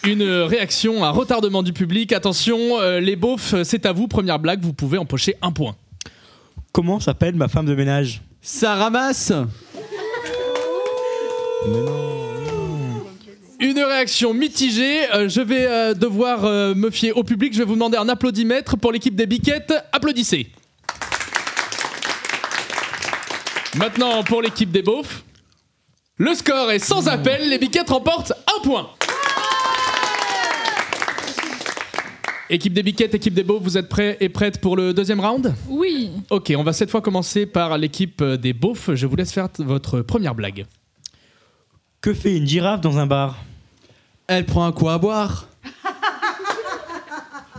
Une 0.04 0.22
réaction, 0.22 1.04
un 1.04 1.10
retardement 1.10 1.64
du 1.64 1.72
public. 1.72 2.12
Attention, 2.12 2.80
euh, 2.80 3.00
les 3.00 3.16
beaufs, 3.16 3.56
c'est 3.64 3.84
à 3.84 3.92
vous. 3.92 4.06
Première 4.06 4.38
blague, 4.38 4.62
vous 4.62 4.72
pouvez 4.72 4.96
empocher 4.96 5.34
un 5.42 5.50
point. 5.50 5.74
Comment 6.72 7.00
s'appelle 7.00 7.34
ma 7.34 7.48
femme 7.48 7.66
de 7.66 7.74
ménage? 7.74 8.22
Ça 8.40 8.76
ramasse 8.76 9.32
Une 13.58 13.80
réaction 13.80 14.32
mitigée. 14.34 15.12
Euh, 15.12 15.28
je 15.28 15.40
vais 15.40 15.66
euh, 15.66 15.94
devoir 15.94 16.44
euh, 16.44 16.76
me 16.76 16.90
fier 16.90 17.16
au 17.16 17.24
public. 17.24 17.52
Je 17.52 17.58
vais 17.58 17.64
vous 17.64 17.74
demander 17.74 17.96
un 17.96 18.08
applaudimètre 18.08 18.76
pour 18.76 18.92
l'équipe 18.92 19.16
des 19.16 19.26
biquettes. 19.26 19.74
Applaudissez. 19.90 20.46
Maintenant, 23.78 24.24
pour 24.24 24.42
l'équipe 24.42 24.72
des 24.72 24.82
beaufs. 24.82 25.22
Le 26.16 26.34
score 26.34 26.72
est 26.72 26.80
sans 26.80 27.06
appel. 27.06 27.48
Les 27.48 27.58
biquettes 27.58 27.90
remportent 27.90 28.32
un 28.32 28.60
point. 28.62 28.90
Équipe 32.50 32.72
des 32.72 32.82
biquettes, 32.82 33.14
équipe 33.14 33.34
des 33.34 33.44
beaufs, 33.44 33.62
vous 33.62 33.78
êtes 33.78 33.88
prêts 33.88 34.16
et 34.18 34.28
prêtes 34.28 34.60
pour 34.60 34.76
le 34.76 34.92
deuxième 34.92 35.20
round? 35.20 35.54
Oui. 35.68 36.10
Ok, 36.28 36.52
on 36.56 36.64
va 36.64 36.72
cette 36.72 36.90
fois 36.90 37.02
commencer 37.02 37.46
par 37.46 37.78
l'équipe 37.78 38.20
des 38.20 38.52
beaufs. 38.52 38.90
Je 38.94 39.06
vous 39.06 39.14
laisse 39.14 39.32
faire 39.32 39.46
votre 39.58 40.00
première 40.00 40.34
blague. 40.34 40.66
Que 42.00 42.12
fait 42.12 42.36
une 42.36 42.48
girafe 42.48 42.80
dans 42.80 42.98
un 42.98 43.06
bar? 43.06 43.36
Elle 44.26 44.44
prend 44.44 44.64
un 44.66 44.72
coup 44.72 44.88
à 44.88 44.98
boire. 44.98 45.46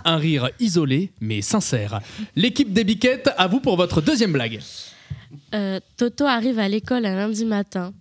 Un 0.04 0.18
rire 0.18 0.50
isolé 0.60 1.12
mais 1.22 1.42
sincère. 1.42 2.02
L'équipe 2.36 2.74
des 2.74 2.84
biquettes, 2.84 3.30
à 3.38 3.48
vous 3.48 3.62
pour 3.62 3.78
votre 3.78 4.02
deuxième 4.02 4.34
blague. 4.34 4.60
Euh, 5.54 5.80
Toto 5.98 6.26
arrive 6.26 6.60
à 6.60 6.68
l'école 6.68 7.06
un 7.06 7.16
lundi 7.16 7.46
matin. 7.46 7.94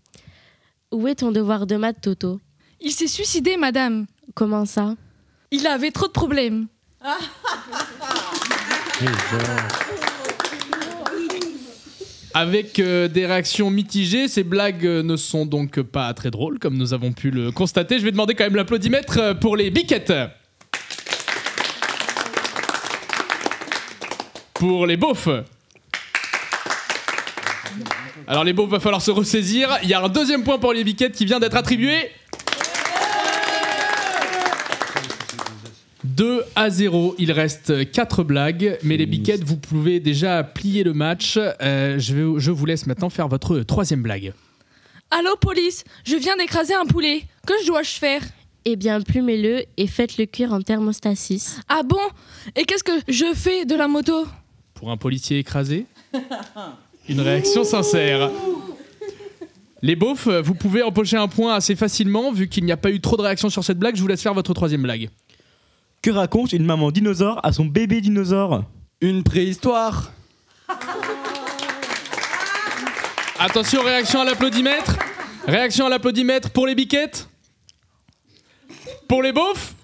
Où 0.93 1.07
est 1.07 1.17
ton 1.17 1.31
devoir 1.33 1.67
de 1.67 1.77
maths, 1.77 2.01
Toto? 2.01 2.41
Il 2.81 2.93
s'est 2.93 3.09
suicidé, 3.09 3.57
madame. 3.57 4.07
Comment 4.35 4.65
ça? 4.65 4.95
Il 5.51 5.67
avait 5.67 5.91
trop 5.91 6.07
de 6.07 6.13
problèmes. 6.13 6.69
Avec 12.35 12.79
euh, 12.79 13.09
des 13.09 13.27
réactions 13.27 13.71
mitigées, 13.71 14.29
ces 14.29 14.45
blagues 14.45 14.87
euh, 14.87 15.03
ne 15.03 15.17
sont 15.17 15.47
donc 15.47 15.81
pas 15.81 16.13
très 16.15 16.31
drôles, 16.31 16.59
comme 16.59 16.77
nous 16.77 16.93
avons 16.93 17.13
pu 17.13 17.31
le 17.31 17.51
constater. 17.51 17.99
Je 17.99 18.05
vais 18.05 18.13
demander 18.13 18.35
quand 18.35 18.45
même 18.45 18.57
l'applaudimètre 18.57 19.39
pour 19.41 19.57
les 19.57 19.71
biquettes. 19.71 20.13
Pour 24.55 24.87
les 24.87 24.97
beaufs. 24.97 25.29
Alors 28.31 28.45
les 28.45 28.53
beaufs, 28.53 28.69
va 28.69 28.79
falloir 28.79 29.01
se 29.01 29.11
ressaisir. 29.11 29.79
Il 29.83 29.89
y 29.89 29.95
a 29.95 30.03
un 30.05 30.09
deuxième 30.11 30.45
point 30.45 30.59
pour 30.59 30.75
les 30.75 30.85
biquettes 30.85 31.15
qui 31.17 31.25
vient 31.25 31.41
d'être 31.41 31.57
attribué. 31.57 32.11
2 36.05 36.43
à 36.55 36.69
0, 36.69 37.15
il 37.19 37.33
reste 37.33 37.91
4 37.91 38.25
blagues, 38.25 38.79
mais 38.83 38.97
les 38.97 39.07
biquettes, 39.07 39.45
vous 39.45 39.57
pouvez 39.57 39.99
déjà 40.01 40.43
plier 40.45 40.83
le 40.85 40.93
match. 40.93 41.39
Euh, 41.39 41.99
je, 41.99 42.15
vais- 42.15 42.41
je 42.41 42.51
vous 42.51 42.67
laisse 42.67 42.87
maintenant 42.87 43.09
faire 43.09 43.29
votre 43.29 43.61
troisième 43.61 44.03
blague. 44.03 44.33
Allô, 45.11 45.35
police 45.41 45.85
Je 46.05 46.17
viens 46.17 46.37
d'écraser 46.37 46.75
un 46.75 46.85
poulet. 46.85 47.23
Que 47.47 47.67
dois-je 47.67 47.93
faire? 47.99 48.23
Eh 48.67 48.77
bien, 48.77 49.01
plumez-le 49.01 49.65
et 49.79 49.87
faites-le 49.87 50.27
cuire 50.27 50.53
en 50.53 50.61
thermostat 50.61 51.15
6. 51.15 51.61
Ah 51.69 51.83
bon? 51.83 51.97
Et 52.57 52.65
qu'est-ce 52.65 52.85
que 52.85 52.93
je 53.09 53.33
fais 53.35 53.65
de 53.65 53.75
la 53.75 53.89
moto? 53.89 54.27
Pour 54.75 54.91
un 54.91 54.97
policier 54.99 55.39
écrasé, 55.39 55.87
une 57.09 57.21
réaction 57.21 57.65
sincère. 57.65 58.31
Les 59.83 59.97
beaufs, 59.97 60.29
vous 60.29 60.55
pouvez 60.55 60.83
empocher 60.83 61.17
un 61.17 61.29
point 61.29 61.55
assez 61.55 61.77
facilement, 61.77 62.33
vu 62.33 62.49
qu'il 62.49 62.65
n'y 62.65 62.73
a 62.73 62.77
pas 62.77 62.91
eu 62.91 63.01
trop 63.01 63.17
de 63.17 63.23
réactions 63.23 63.49
sur 63.49 63.65
cette 63.65 63.79
blague. 63.79 63.97
Je 63.97 64.03
vous 64.03 64.09
laisse 64.09 64.23
faire 64.23 64.35
votre 64.35 64.53
troisième 64.53 64.83
blague. 64.83 65.09
Que 66.03 66.11
raconte 66.11 66.53
une 66.53 66.65
maman 66.65 66.91
dinosaure 66.91 67.41
à 67.45 67.53
son 67.53 67.65
bébé 67.65 68.01
dinosaure? 68.01 68.65
Une 69.01 69.23
préhistoire. 69.23 70.13
Attention, 73.39 73.83
réaction 73.83 74.21
à 74.21 74.25
l'applaudimètre. 74.25 74.97
Réaction 75.47 75.87
à 75.87 75.89
l'applaudimètre 75.89 76.51
pour 76.51 76.67
les 76.67 76.75
biquettes? 76.75 77.29
Pour 79.07 79.23
les 79.23 79.33
beaufs? 79.33 79.75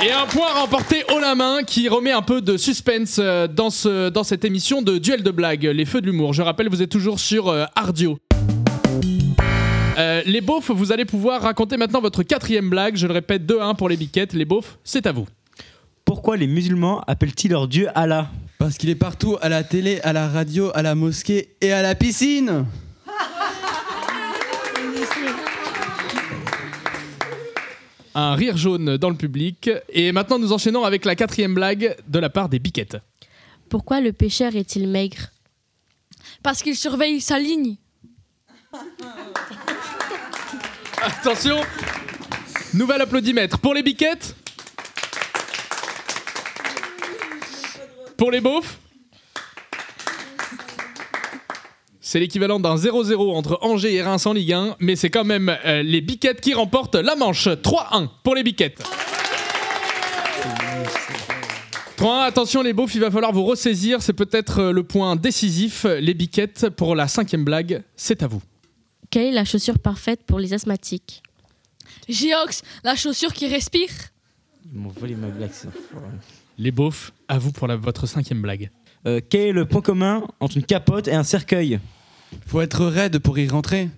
Et 0.00 0.12
un 0.12 0.26
point 0.26 0.52
remporté 0.54 1.02
haut 1.12 1.18
la 1.18 1.34
main 1.34 1.64
qui 1.64 1.88
remet 1.88 2.12
un 2.12 2.22
peu 2.22 2.40
de 2.40 2.56
suspense 2.56 3.16
euh, 3.18 3.48
dans, 3.48 3.68
ce, 3.70 4.10
dans 4.10 4.22
cette 4.22 4.44
émission 4.44 4.80
de 4.80 4.96
duel 4.96 5.24
de 5.24 5.32
blagues, 5.32 5.64
les 5.64 5.84
feux 5.84 6.00
de 6.00 6.06
l'humour. 6.06 6.32
Je 6.32 6.42
rappelle, 6.42 6.68
vous 6.68 6.82
êtes 6.82 6.90
toujours 6.90 7.18
sur 7.18 7.48
euh, 7.48 7.64
Ardio. 7.74 8.16
Euh, 9.98 10.22
les 10.24 10.40
beaufs, 10.40 10.70
vous 10.70 10.92
allez 10.92 11.04
pouvoir 11.04 11.42
raconter 11.42 11.76
maintenant 11.76 12.00
votre 12.00 12.22
quatrième 12.22 12.70
blague. 12.70 12.94
Je 12.94 13.08
le 13.08 13.12
répète, 13.12 13.42
2-1 13.44 13.74
pour 13.74 13.88
les 13.88 13.96
biquettes. 13.96 14.34
Les 14.34 14.44
beaufs, 14.44 14.78
c'est 14.84 15.04
à 15.08 15.10
vous. 15.10 15.26
Pourquoi 16.04 16.36
les 16.36 16.46
musulmans 16.46 17.00
appellent-ils 17.08 17.50
leur 17.50 17.66
dieu 17.66 17.88
Allah? 17.96 18.28
Parce 18.58 18.78
qu'il 18.78 18.90
est 18.90 18.94
partout, 18.94 19.36
à 19.40 19.48
la 19.48 19.64
télé, 19.64 20.00
à 20.04 20.12
la 20.12 20.28
radio, 20.28 20.70
à 20.76 20.82
la 20.82 20.94
mosquée 20.94 21.56
et 21.60 21.72
à 21.72 21.82
la 21.82 21.96
piscine. 21.96 22.66
Un 28.20 28.34
rire 28.34 28.56
jaune 28.56 28.96
dans 28.96 29.10
le 29.10 29.16
public. 29.16 29.70
Et 29.90 30.10
maintenant, 30.10 30.40
nous 30.40 30.52
enchaînons 30.52 30.82
avec 30.82 31.04
la 31.04 31.14
quatrième 31.14 31.54
blague 31.54 31.96
de 32.08 32.18
la 32.18 32.28
part 32.28 32.48
des 32.48 32.58
biquettes. 32.58 32.96
Pourquoi 33.68 34.00
le 34.00 34.12
pêcheur 34.12 34.56
est-il 34.56 34.88
maigre? 34.88 35.30
Parce 36.42 36.64
qu'il 36.64 36.74
surveille 36.74 37.20
sa 37.20 37.38
ligne. 37.38 37.76
Attention 41.00 41.60
Nouvel 42.74 43.02
applaudimètre 43.02 43.60
pour 43.60 43.72
les 43.72 43.84
biquettes. 43.84 44.34
Pour 48.16 48.32
les 48.32 48.40
beaufs. 48.40 48.80
C'est 52.10 52.20
l'équivalent 52.20 52.58
d'un 52.58 52.74
0-0 52.76 53.34
entre 53.36 53.58
Angers 53.60 53.92
et 53.96 54.02
Reims 54.02 54.24
en 54.24 54.32
Ligue 54.32 54.54
1, 54.54 54.76
mais 54.80 54.96
c'est 54.96 55.10
quand 55.10 55.24
même 55.24 55.54
euh, 55.66 55.82
les 55.82 56.00
biquettes 56.00 56.40
qui 56.40 56.54
remportent 56.54 56.94
la 56.94 57.16
manche. 57.16 57.48
3-1 57.48 58.08
pour 58.22 58.34
les 58.34 58.42
biquettes. 58.42 58.82
3-1, 61.98 62.20
attention 62.24 62.62
les 62.62 62.72
beaufs, 62.72 62.94
il 62.94 63.02
va 63.02 63.10
falloir 63.10 63.34
vous 63.34 63.44
ressaisir, 63.44 64.00
c'est 64.00 64.14
peut-être 64.14 64.58
euh, 64.60 64.72
le 64.72 64.84
point 64.84 65.16
décisif. 65.16 65.84
Les 65.84 66.14
biquettes, 66.14 66.70
pour 66.70 66.96
la 66.96 67.08
cinquième 67.08 67.44
blague, 67.44 67.82
c'est 67.94 68.22
à 68.22 68.26
vous. 68.26 68.40
Quelle 69.10 69.26
est 69.26 69.32
la 69.32 69.44
chaussure 69.44 69.78
parfaite 69.78 70.20
pour 70.26 70.38
les 70.38 70.54
asthmatiques? 70.54 71.22
Géox, 72.08 72.62
la 72.84 72.96
chaussure 72.96 73.34
qui 73.34 73.48
respire. 73.48 73.90
Ils 74.72 74.80
m'ont 74.80 74.88
volé 74.98 75.14
ma 75.14 75.26
blague, 75.28 75.52
ça. 75.52 75.68
Les 76.56 76.70
beaufs, 76.70 77.12
à 77.28 77.36
vous 77.36 77.52
pour 77.52 77.66
la- 77.68 77.76
votre 77.76 78.06
cinquième 78.06 78.40
blague. 78.40 78.70
Euh, 79.06 79.20
quel 79.28 79.40
est 79.42 79.52
le 79.52 79.66
point 79.66 79.82
commun 79.82 80.26
entre 80.40 80.56
une 80.56 80.64
capote 80.64 81.06
et 81.06 81.12
un 81.14 81.22
cercueil? 81.22 81.78
Faut 82.46 82.60
être 82.60 82.86
raide 82.86 83.18
pour 83.18 83.38
y 83.38 83.48
rentrer. 83.48 83.88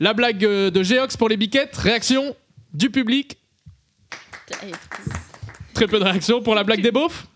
La 0.00 0.14
blague 0.14 0.44
euh, 0.44 0.70
de 0.70 0.82
Géox 0.82 1.16
pour 1.16 1.28
les 1.28 1.36
biquettes. 1.36 1.76
Réaction 1.76 2.36
du 2.72 2.90
public. 2.90 3.36
Très 5.74 5.86
peu 5.86 5.98
de 5.98 6.04
réactions 6.04 6.42
pour 6.42 6.54
la 6.54 6.64
blague 6.64 6.82
des 6.82 6.92
beaufs. 6.92 7.26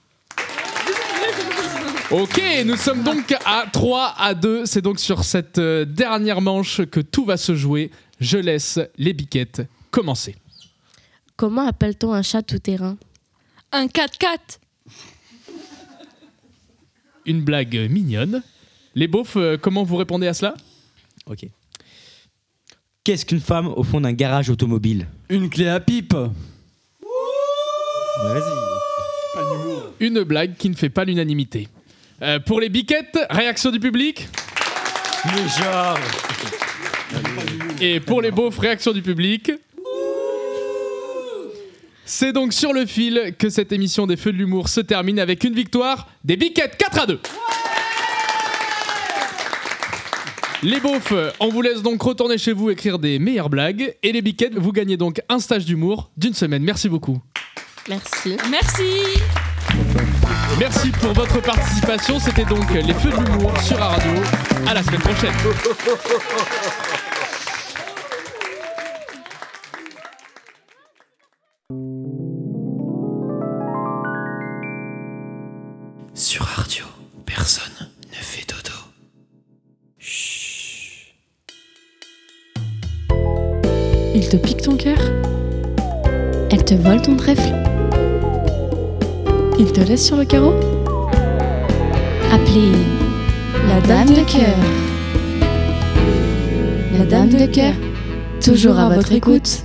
Ok, 2.11 2.43
nous 2.67 2.77
sommes 2.77 3.03
donc 3.03 3.35
à 3.47 3.67
3 3.73 4.15
à 4.19 4.35
2. 4.35 4.67
C'est 4.67 4.83
donc 4.83 5.01
sur 5.01 5.25
cette 5.25 5.59
euh, 5.59 5.85
dernière 5.85 6.41
manche 6.41 6.85
que 6.85 7.01
tout 7.01 7.25
va 7.25 7.37
se 7.37 7.55
jouer. 7.57 7.91
Je 8.21 8.39
laisse 8.39 8.79
les 8.99 9.13
biquettes 9.13 9.63
commencer. 9.91 10.37
Comment 11.37 11.67
appelle-t-on 11.67 12.13
un 12.13 12.23
chat 12.23 12.43
tout-terrain? 12.43 12.97
Un 13.73 13.87
4x4. 13.87 14.59
Une 17.27 17.43
blague 17.43 17.89
mignonne. 17.91 18.43
Les 18.95 19.09
beaufs, 19.09 19.37
euh, 19.37 19.57
comment 19.57 19.85
vous 19.85 19.97
répondez 19.97 20.27
à 20.27 20.35
cela 20.35 20.55
Ok. 21.27 21.47
Qu'est-ce 23.05 23.25
qu'une 23.25 23.41
femme 23.41 23.69
au 23.69 23.83
fond 23.83 24.01
d'un 24.01 24.13
garage 24.13 24.51
automobile 24.51 25.07
Une 25.29 25.49
clé 25.51 25.69
à 25.69 25.81
pipe. 25.81 26.15
Vas-y. 28.23 28.43
Une 30.01 30.23
blague 30.23 30.57
qui 30.57 30.69
ne 30.69 30.75
fait 30.75 30.91
pas 30.91 31.05
l'unanimité. 31.05 31.69
Euh, 32.23 32.39
pour 32.39 32.61
les 32.61 32.69
biquettes, 32.69 33.19
réaction 33.31 33.71
du 33.71 33.81
public. 33.81 34.29
Mais 35.25 35.49
genre. 35.63 35.99
Et 37.81 38.01
pour 38.01 38.23
les 38.23 38.31
beaufs, 38.31 38.59
réaction 38.59 38.93
du 38.93 39.03
public. 39.03 39.51
C'est 42.15 42.35
donc 42.35 42.53
sur 42.53 42.75
le 42.75 42.85
fil 42.85 43.35
que 43.39 43.49
cette 43.49 43.73
émission 43.73 44.07
des 44.07 44.19
Feux 44.19 44.33
de 44.33 44.37
l'humour 44.37 44.69
se 44.69 44.81
termine 44.81 45.19
avec 45.19 45.45
une 45.45 45.55
victoire 45.55 46.09
des 46.25 46.37
biquettes 46.37 46.77
4 46.77 47.01
à 47.01 47.07
2. 47.07 47.21
Les 50.63 50.79
beaufs, 50.79 51.15
on 51.41 51.49
vous 51.49 51.63
laisse 51.63 51.81
donc 51.81 52.03
retourner 52.03 52.37
chez 52.37 52.53
vous 52.53 52.69
écrire 52.69 52.99
des 52.99 53.19
meilleures 53.19 53.49
blagues. 53.49 53.97
Et 54.03 54.13
les 54.13 54.21
biquettes, 54.21 54.59
vous 54.59 54.73
gagnez 54.73 54.99
donc 54.99 55.23
un 55.31 55.39
stage 55.39 55.65
d'humour 55.65 56.11
d'une 56.19 56.35
semaine. 56.35 56.63
Merci 56.63 56.91
beaucoup. 56.91 57.19
Merci. 57.89 58.37
Merci. 58.51 58.93
Merci 60.59 60.91
pour 60.91 61.15
votre 61.15 61.41
participation. 61.41 62.21
C'était 62.21 62.45
donc 62.45 62.71
les 62.75 62.93
Feux 62.93 63.09
de 63.09 63.25
l'humour 63.25 63.59
sur 63.63 63.79
la 63.79 63.87
radio. 63.87 64.13
À 64.67 64.75
la 64.75 64.83
semaine 64.83 65.01
prochaine. 65.01 65.33
Sur 76.33 76.45
Radio, 76.45 76.87
personne 77.27 77.91
ne 78.09 78.15
fait 78.15 78.47
dodo. 78.49 78.73
Il 84.15 84.27
te 84.31 84.39
pique 84.39 84.63
ton 84.63 84.79
cœur? 84.79 84.97
Elle 86.51 86.65
te 86.65 86.73
vole 86.73 87.03
ton 87.03 87.17
trèfle? 87.17 87.53
Il 89.59 89.73
te 89.73 89.83
laisse 89.83 90.07
sur 90.07 90.17
le 90.17 90.25
carreau? 90.25 90.55
Appelez 92.33 92.73
la 93.69 93.83
dame 93.83 94.09
de 94.09 94.25
cœur. 94.25 94.57
La 96.97 97.05
dame 97.05 97.29
de 97.29 97.45
cœur, 97.45 97.75
toujours 98.43 98.79
à 98.79 98.89
votre 98.89 99.13
écoute. 99.13 99.65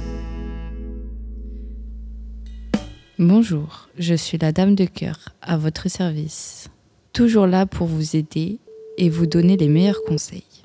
Bonjour, 3.19 3.89
je 3.97 4.13
suis 4.13 4.37
la 4.37 4.51
Dame 4.51 4.75
de 4.75 4.85
cœur, 4.85 5.29
à 5.41 5.57
votre 5.57 5.89
service. 5.89 6.69
Toujours 7.13 7.47
là 7.47 7.65
pour 7.65 7.87
vous 7.87 8.15
aider 8.15 8.59
et 8.99 9.09
vous 9.09 9.25
donner 9.25 9.57
les 9.57 9.69
meilleurs 9.69 10.03
conseils. 10.03 10.63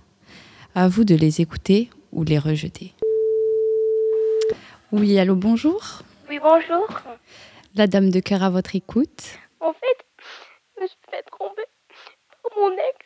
À 0.74 0.86
vous 0.86 1.04
de 1.04 1.14
les 1.14 1.40
écouter 1.40 1.88
ou 2.12 2.24
les 2.24 2.38
rejeter. 2.38 2.92
Oui, 4.92 5.18
allô, 5.18 5.34
bonjour. 5.34 6.02
Oui, 6.28 6.38
bonjour. 6.42 6.86
La 7.74 7.86
Dame 7.86 8.10
de 8.10 8.20
cœur 8.20 8.42
à 8.42 8.50
votre 8.50 8.76
écoute. 8.76 9.38
En 9.58 9.72
fait, 9.72 10.04
je 10.76 10.82
me 10.82 10.86
suis 10.88 10.98
fait 11.10 11.22
tromper 11.22 11.64
par 12.42 12.52
mon 12.58 12.70
ex. 12.70 12.98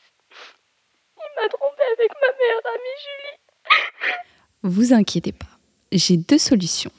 Il 1.18 1.40
m'a 1.40 1.48
trompé 1.48 1.82
avec 1.96 2.10
ma 2.20 2.32
meilleure 2.36 2.66
amie 2.74 2.98
Julie. 3.04 4.14
Vous 4.64 4.92
inquiétez 4.92 5.30
pas, 5.30 5.46
j'ai 5.92 6.16
deux 6.16 6.38
solutions. 6.38 6.90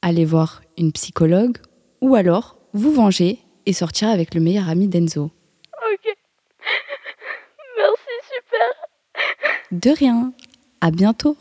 Aller 0.00 0.24
voir 0.24 0.62
une 0.78 0.92
psychologue 0.92 1.58
ou 2.02 2.16
alors 2.16 2.56
vous 2.74 2.92
venger 2.92 3.38
et 3.64 3.72
sortir 3.72 4.08
avec 4.08 4.34
le 4.34 4.40
meilleur 4.40 4.68
ami 4.68 4.88
d'Enzo. 4.88 5.30
Ok. 5.92 6.16
Merci, 7.78 8.14
super. 8.28 8.68
De 9.70 9.90
rien. 9.90 10.32
À 10.82 10.90
bientôt. 10.90 11.36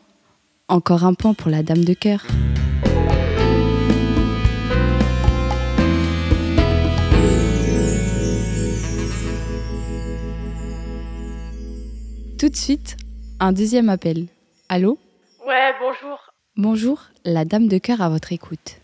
Encore 0.70 1.04
un 1.04 1.16
point 1.16 1.34
pour 1.34 1.50
la 1.50 1.64
dame 1.64 1.84
de 1.84 1.94
cœur. 1.94 2.26
Tout 12.40 12.50
de 12.50 12.56
suite, 12.56 12.98
un 13.40 13.52
deuxième 13.52 13.90
appel. 13.90 14.28
Allô? 14.70 14.98
Ouais, 15.46 15.74
bonjour. 15.80 16.20
Bonjour, 16.56 17.02
la 17.26 17.46
dame 17.46 17.68
de 17.68 17.78
cœur 17.78 18.02
à 18.02 18.10
votre 18.10 18.32
écoute. 18.32 18.81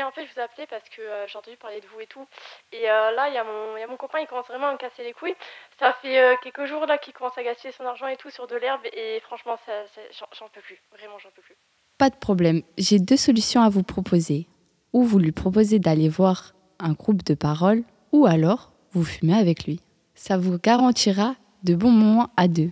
En 0.00 0.10
fait, 0.12 0.24
je 0.26 0.32
vous 0.32 0.40
appelais 0.40 0.66
parce 0.68 0.88
que 0.88 1.02
euh, 1.02 1.26
j'ai 1.26 1.36
entendu 1.36 1.56
parler 1.56 1.80
de 1.80 1.86
vous 1.88 2.00
et 2.00 2.06
tout. 2.06 2.24
Et 2.72 2.90
euh, 2.90 3.10
là, 3.10 3.28
il 3.28 3.34
y, 3.34 3.38
a 3.38 3.44
mon- 3.44 3.76
il 3.76 3.80
y 3.80 3.82
a 3.82 3.86
mon 3.86 3.96
copain, 3.96 4.20
il 4.20 4.26
commence 4.28 4.46
vraiment 4.46 4.68
à 4.68 4.72
me 4.72 4.78
casser 4.78 5.02
les 5.02 5.12
couilles. 5.12 5.34
Ça 5.78 5.92
fait 6.00 6.18
euh, 6.20 6.36
quelques 6.42 6.64
jours 6.66 6.86
là 6.86 6.96
qu'il 6.98 7.12
commence 7.12 7.36
à 7.36 7.42
gaspiller 7.42 7.72
son 7.72 7.84
argent 7.84 8.06
et 8.06 8.16
tout 8.16 8.30
sur 8.30 8.46
de 8.46 8.56
l'herbe. 8.56 8.80
Et 8.92 9.20
franchement, 9.20 9.58
ça, 9.66 9.72
ça- 9.94 10.00
j'en- 10.18 10.28
j'en 10.38 10.48
peux 10.48 10.60
plus. 10.60 10.78
Vraiment, 10.96 11.18
j'en 11.18 11.30
peux 11.34 11.42
plus. 11.42 11.56
Pas 11.98 12.08
de 12.10 12.16
problème, 12.16 12.62
j'ai 12.78 12.98
deux 12.98 13.16
solutions 13.16 13.60
à 13.62 13.68
vous 13.68 13.82
proposer. 13.82 14.46
Ou 14.92 15.02
vous 15.04 15.18
lui 15.18 15.32
proposez 15.32 15.78
d'aller 15.78 16.08
voir 16.08 16.52
un 16.78 16.92
groupe 16.92 17.22
de 17.24 17.34
parole, 17.34 17.82
ou 18.12 18.26
alors 18.26 18.72
vous 18.92 19.04
fumez 19.04 19.34
avec 19.38 19.64
lui. 19.64 19.80
Ça 20.14 20.36
vous 20.36 20.58
garantira 20.58 21.34
de 21.64 21.74
bons 21.74 21.90
moments 21.90 22.28
à 22.36 22.46
deux. 22.48 22.70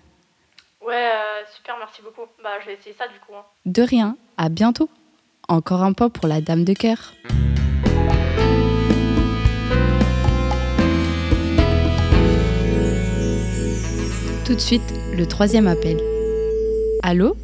Ouais, 0.83 1.11
euh, 1.15 1.43
super, 1.55 1.77
merci 1.79 2.03
beaucoup. 2.03 2.23
Bah, 2.43 2.59
je 2.61 2.67
vais 2.67 2.75
essayer 2.75 2.95
ça 2.95 3.07
du 3.09 3.19
coup. 3.21 3.35
hein. 3.35 3.45
De 3.67 3.83
rien, 3.83 4.17
à 4.37 4.49
bientôt. 4.49 4.89
Encore 5.51 5.83
un 5.83 5.93
point 5.93 6.11
pour 6.11 6.29
la 6.29 6.41
dame 6.41 6.63
de 6.63 6.75
cœur. 6.75 7.13
Tout 14.47 14.55
de 14.55 14.61
suite, 14.61 14.81
le 15.13 15.27
troisième 15.27 15.67
appel. 15.67 15.99
Allô 17.03 17.35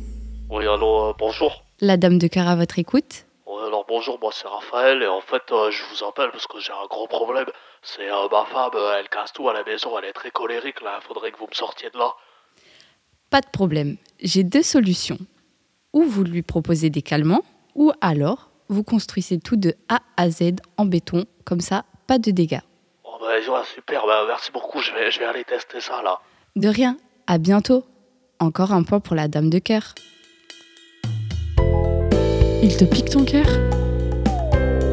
Oui, 0.51 0.69
allô, 0.69 1.09
euh, 1.09 1.13
bonjour. 1.19 1.65
La 1.81 1.97
dame 1.97 2.19
de 2.19 2.29
cœur 2.29 2.47
à 2.47 2.55
votre 2.55 2.79
écoute 2.79 3.27
Oui, 3.45 3.61
alors 3.67 3.85
bonjour, 3.89 4.21
moi 4.23 4.31
c'est 4.33 4.47
Raphaël 4.47 5.03
et 5.03 5.09
en 5.09 5.21
fait 5.21 5.43
euh, 5.51 5.73
je 5.73 5.83
vous 5.91 6.05
appelle 6.05 6.31
parce 6.31 6.47
que 6.47 6.61
j'ai 6.61 6.73
un 6.73 6.87
gros 6.89 7.09
problème. 7.09 7.47
C'est 7.83 8.09
euh, 8.09 8.29
ma 8.31 8.45
femme, 8.45 8.71
elle 9.01 9.09
casse 9.09 9.33
tout 9.33 9.49
à 9.49 9.53
la 9.53 9.65
maison, 9.65 9.99
elle 9.99 10.05
est 10.05 10.13
très 10.13 10.31
colérique 10.31 10.81
là, 10.81 11.01
faudrait 11.01 11.33
que 11.33 11.39
vous 11.39 11.49
me 11.51 11.55
sortiez 11.57 11.91
de 11.91 11.99
là. 11.99 12.13
Pas 13.31 13.41
de 13.41 13.49
problème, 13.53 13.97
j'ai 14.21 14.45
deux 14.45 14.63
solutions. 14.63 15.19
Ou 15.93 16.05
vous 16.05 16.23
lui 16.23 16.43
proposez 16.43 16.89
des 16.91 17.03
calmants, 17.03 17.43
ou 17.77 17.93
alors 18.01 18.51
vous 18.69 18.83
construisez 18.83 19.39
tout 19.39 19.55
de 19.55 19.75
A 19.89 20.01
à 20.17 20.29
Z 20.31 20.57
en 20.77 20.87
béton, 20.87 21.25
comme 21.45 21.61
ça, 21.61 21.85
pas 22.09 22.19
de 22.19 22.33
dégâts. 22.33 22.63
Bon, 23.05 23.11
bah, 23.21 23.27
ouais, 23.37 23.65
super, 23.73 24.05
bah, 24.07 24.25
merci 24.27 24.51
beaucoup, 24.51 24.81
je 24.81 24.93
vais, 24.93 25.11
je 25.13 25.21
vais 25.21 25.27
aller 25.27 25.45
tester 25.45 25.81
ça 25.81 26.03
là. 26.03 26.19
De 26.57 26.69
rien, 26.69 26.97
à 27.29 27.39
bientôt. 27.39 27.85
Encore 28.39 28.73
un 28.73 28.83
point 28.83 29.01
pour 29.01 29.15
la 29.15 29.29
dame 29.29 29.49
de 29.49 29.59
cœur. 29.59 29.95
Il 32.63 32.77
te 32.77 32.85
pique 32.85 33.11
ton 33.11 33.25
cœur? 33.25 33.47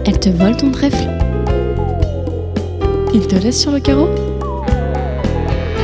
Elle 0.06 0.20
te 0.20 0.30
vole 0.30 0.56
ton 0.56 0.72
trèfle? 0.72 1.10
Il 3.14 3.28
te 3.28 3.36
laisse 3.36 3.60
sur 3.60 3.72
le 3.72 3.80
carreau? 3.80 4.10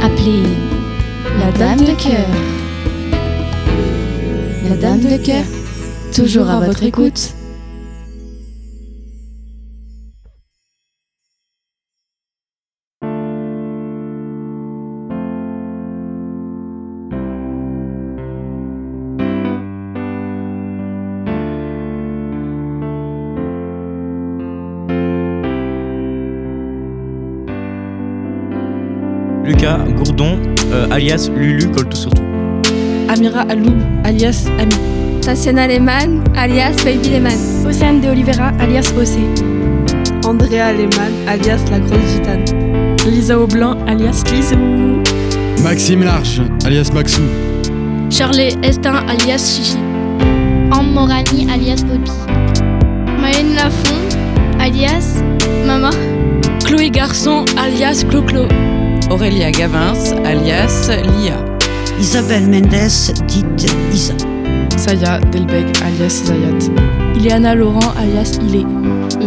Appelez 0.01 0.43
la 1.39 1.51
dame 1.57 1.79
de 1.79 1.95
cœur. 1.95 2.27
La 4.69 4.75
dame 4.75 5.01
de 5.01 5.17
cœur, 5.25 5.43
toujours 6.13 6.49
à 6.49 6.59
votre 6.59 6.83
écoute. 6.83 7.33
Lucas 29.43 29.79
Gourdon, 29.97 30.37
euh, 30.71 30.87
alias 30.91 31.29
Lulu, 31.35 31.71
colle 31.71 31.89
tout. 31.89 32.09
Amira 33.09 33.41
Aloub, 33.41 33.77
alias 34.03 34.45
Ami. 34.59 34.98
Tatiana 35.29 35.67
Lehmann, 35.67 36.23
alias 36.35 36.75
Baby 36.77 37.09
Lehmann. 37.09 37.37
Océane 37.63 38.01
de 38.01 38.09
Oliveira, 38.09 38.51
alias 38.59 38.91
Océ. 38.99 39.19
Andrea 40.27 40.73
Lehmann, 40.73 41.13
alias 41.27 41.61
La 41.69 41.77
Grosse 41.77 42.15
Gitane. 42.15 42.45
Lisa 43.05 43.35
Aublanc, 43.35 43.77
alias 43.87 44.23
Lizou. 44.31 44.57
Maxime 45.61 46.03
Large, 46.03 46.41
alias 46.65 46.91
Maxou. 46.91 47.21
Charlie 48.09 48.57
Estin, 48.63 48.95
alias 49.07 49.55
Chichi. 49.55 49.77
Anne 50.71 50.93
Morani, 50.95 51.47
alias 51.47 51.83
Bobby. 51.83 52.09
Maëlle 53.21 53.53
Lafont, 53.53 54.17
alias 54.59 55.21
Mama. 55.67 55.91
Chloé 56.65 56.89
Garçon, 56.89 57.45
alias 57.55 58.03
Clo-Clo. 58.03 58.47
Aurélia 59.11 59.51
Gavins, 59.51 60.11
alias 60.25 60.89
Lia. 60.89 61.37
Isabelle 61.99 62.47
Mendes, 62.47 63.13
dite 63.27 63.69
Isa. 63.93 64.15
Saya 64.77 65.19
Delbeg, 65.31 65.67
alias 65.83 66.23
Zayat. 66.25 66.71
Ileana 67.15 67.55
Laurent, 67.55 67.93
alias 67.97 68.39
Ilé. 68.41 68.65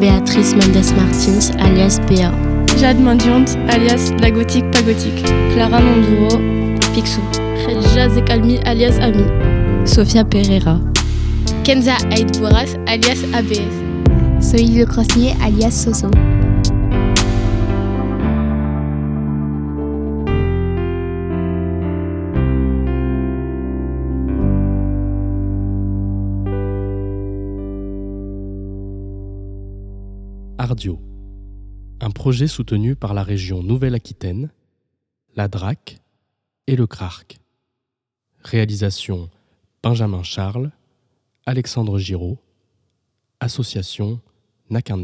Béatrice 0.00 0.54
Mendes 0.56 0.92
Martins, 0.96 1.52
alias 1.60 2.00
Béa. 2.08 2.32
Jade 2.78 3.00
Mendiante, 3.00 3.56
alias 3.68 4.12
La 4.20 4.30
Gothique 4.30 4.70
Pas 4.70 4.82
Gothique. 4.82 5.24
Clara 5.54 5.80
Monduro, 5.80 6.38
Picsou. 6.94 7.22
Khadija 7.64 8.08
Zekalmi, 8.08 8.58
alias 8.64 8.98
Ami. 9.00 9.24
Sophia 9.84 10.24
Pereira. 10.24 10.78
Kenza 11.64 11.94
Aïd 12.10 12.30
alias 12.86 13.24
ABS. 13.34 13.74
Soïl 14.40 14.78
Le 14.78 14.84
Crosnier, 14.84 15.34
alias 15.44 15.70
Soso. 15.70 16.10
Un 32.00 32.10
projet 32.10 32.46
soutenu 32.46 32.96
par 32.96 33.12
la 33.12 33.22
région 33.22 33.62
Nouvelle-Aquitaine, 33.62 34.50
la 35.36 35.46
DRAC 35.46 35.98
et 36.66 36.76
le 36.76 36.86
CRARC. 36.86 37.38
Réalisation 38.42 39.28
Benjamin 39.82 40.22
Charles, 40.22 40.70
Alexandre 41.44 41.98
Giraud, 41.98 42.38
Association 43.40 44.20
Naquin 44.70 44.96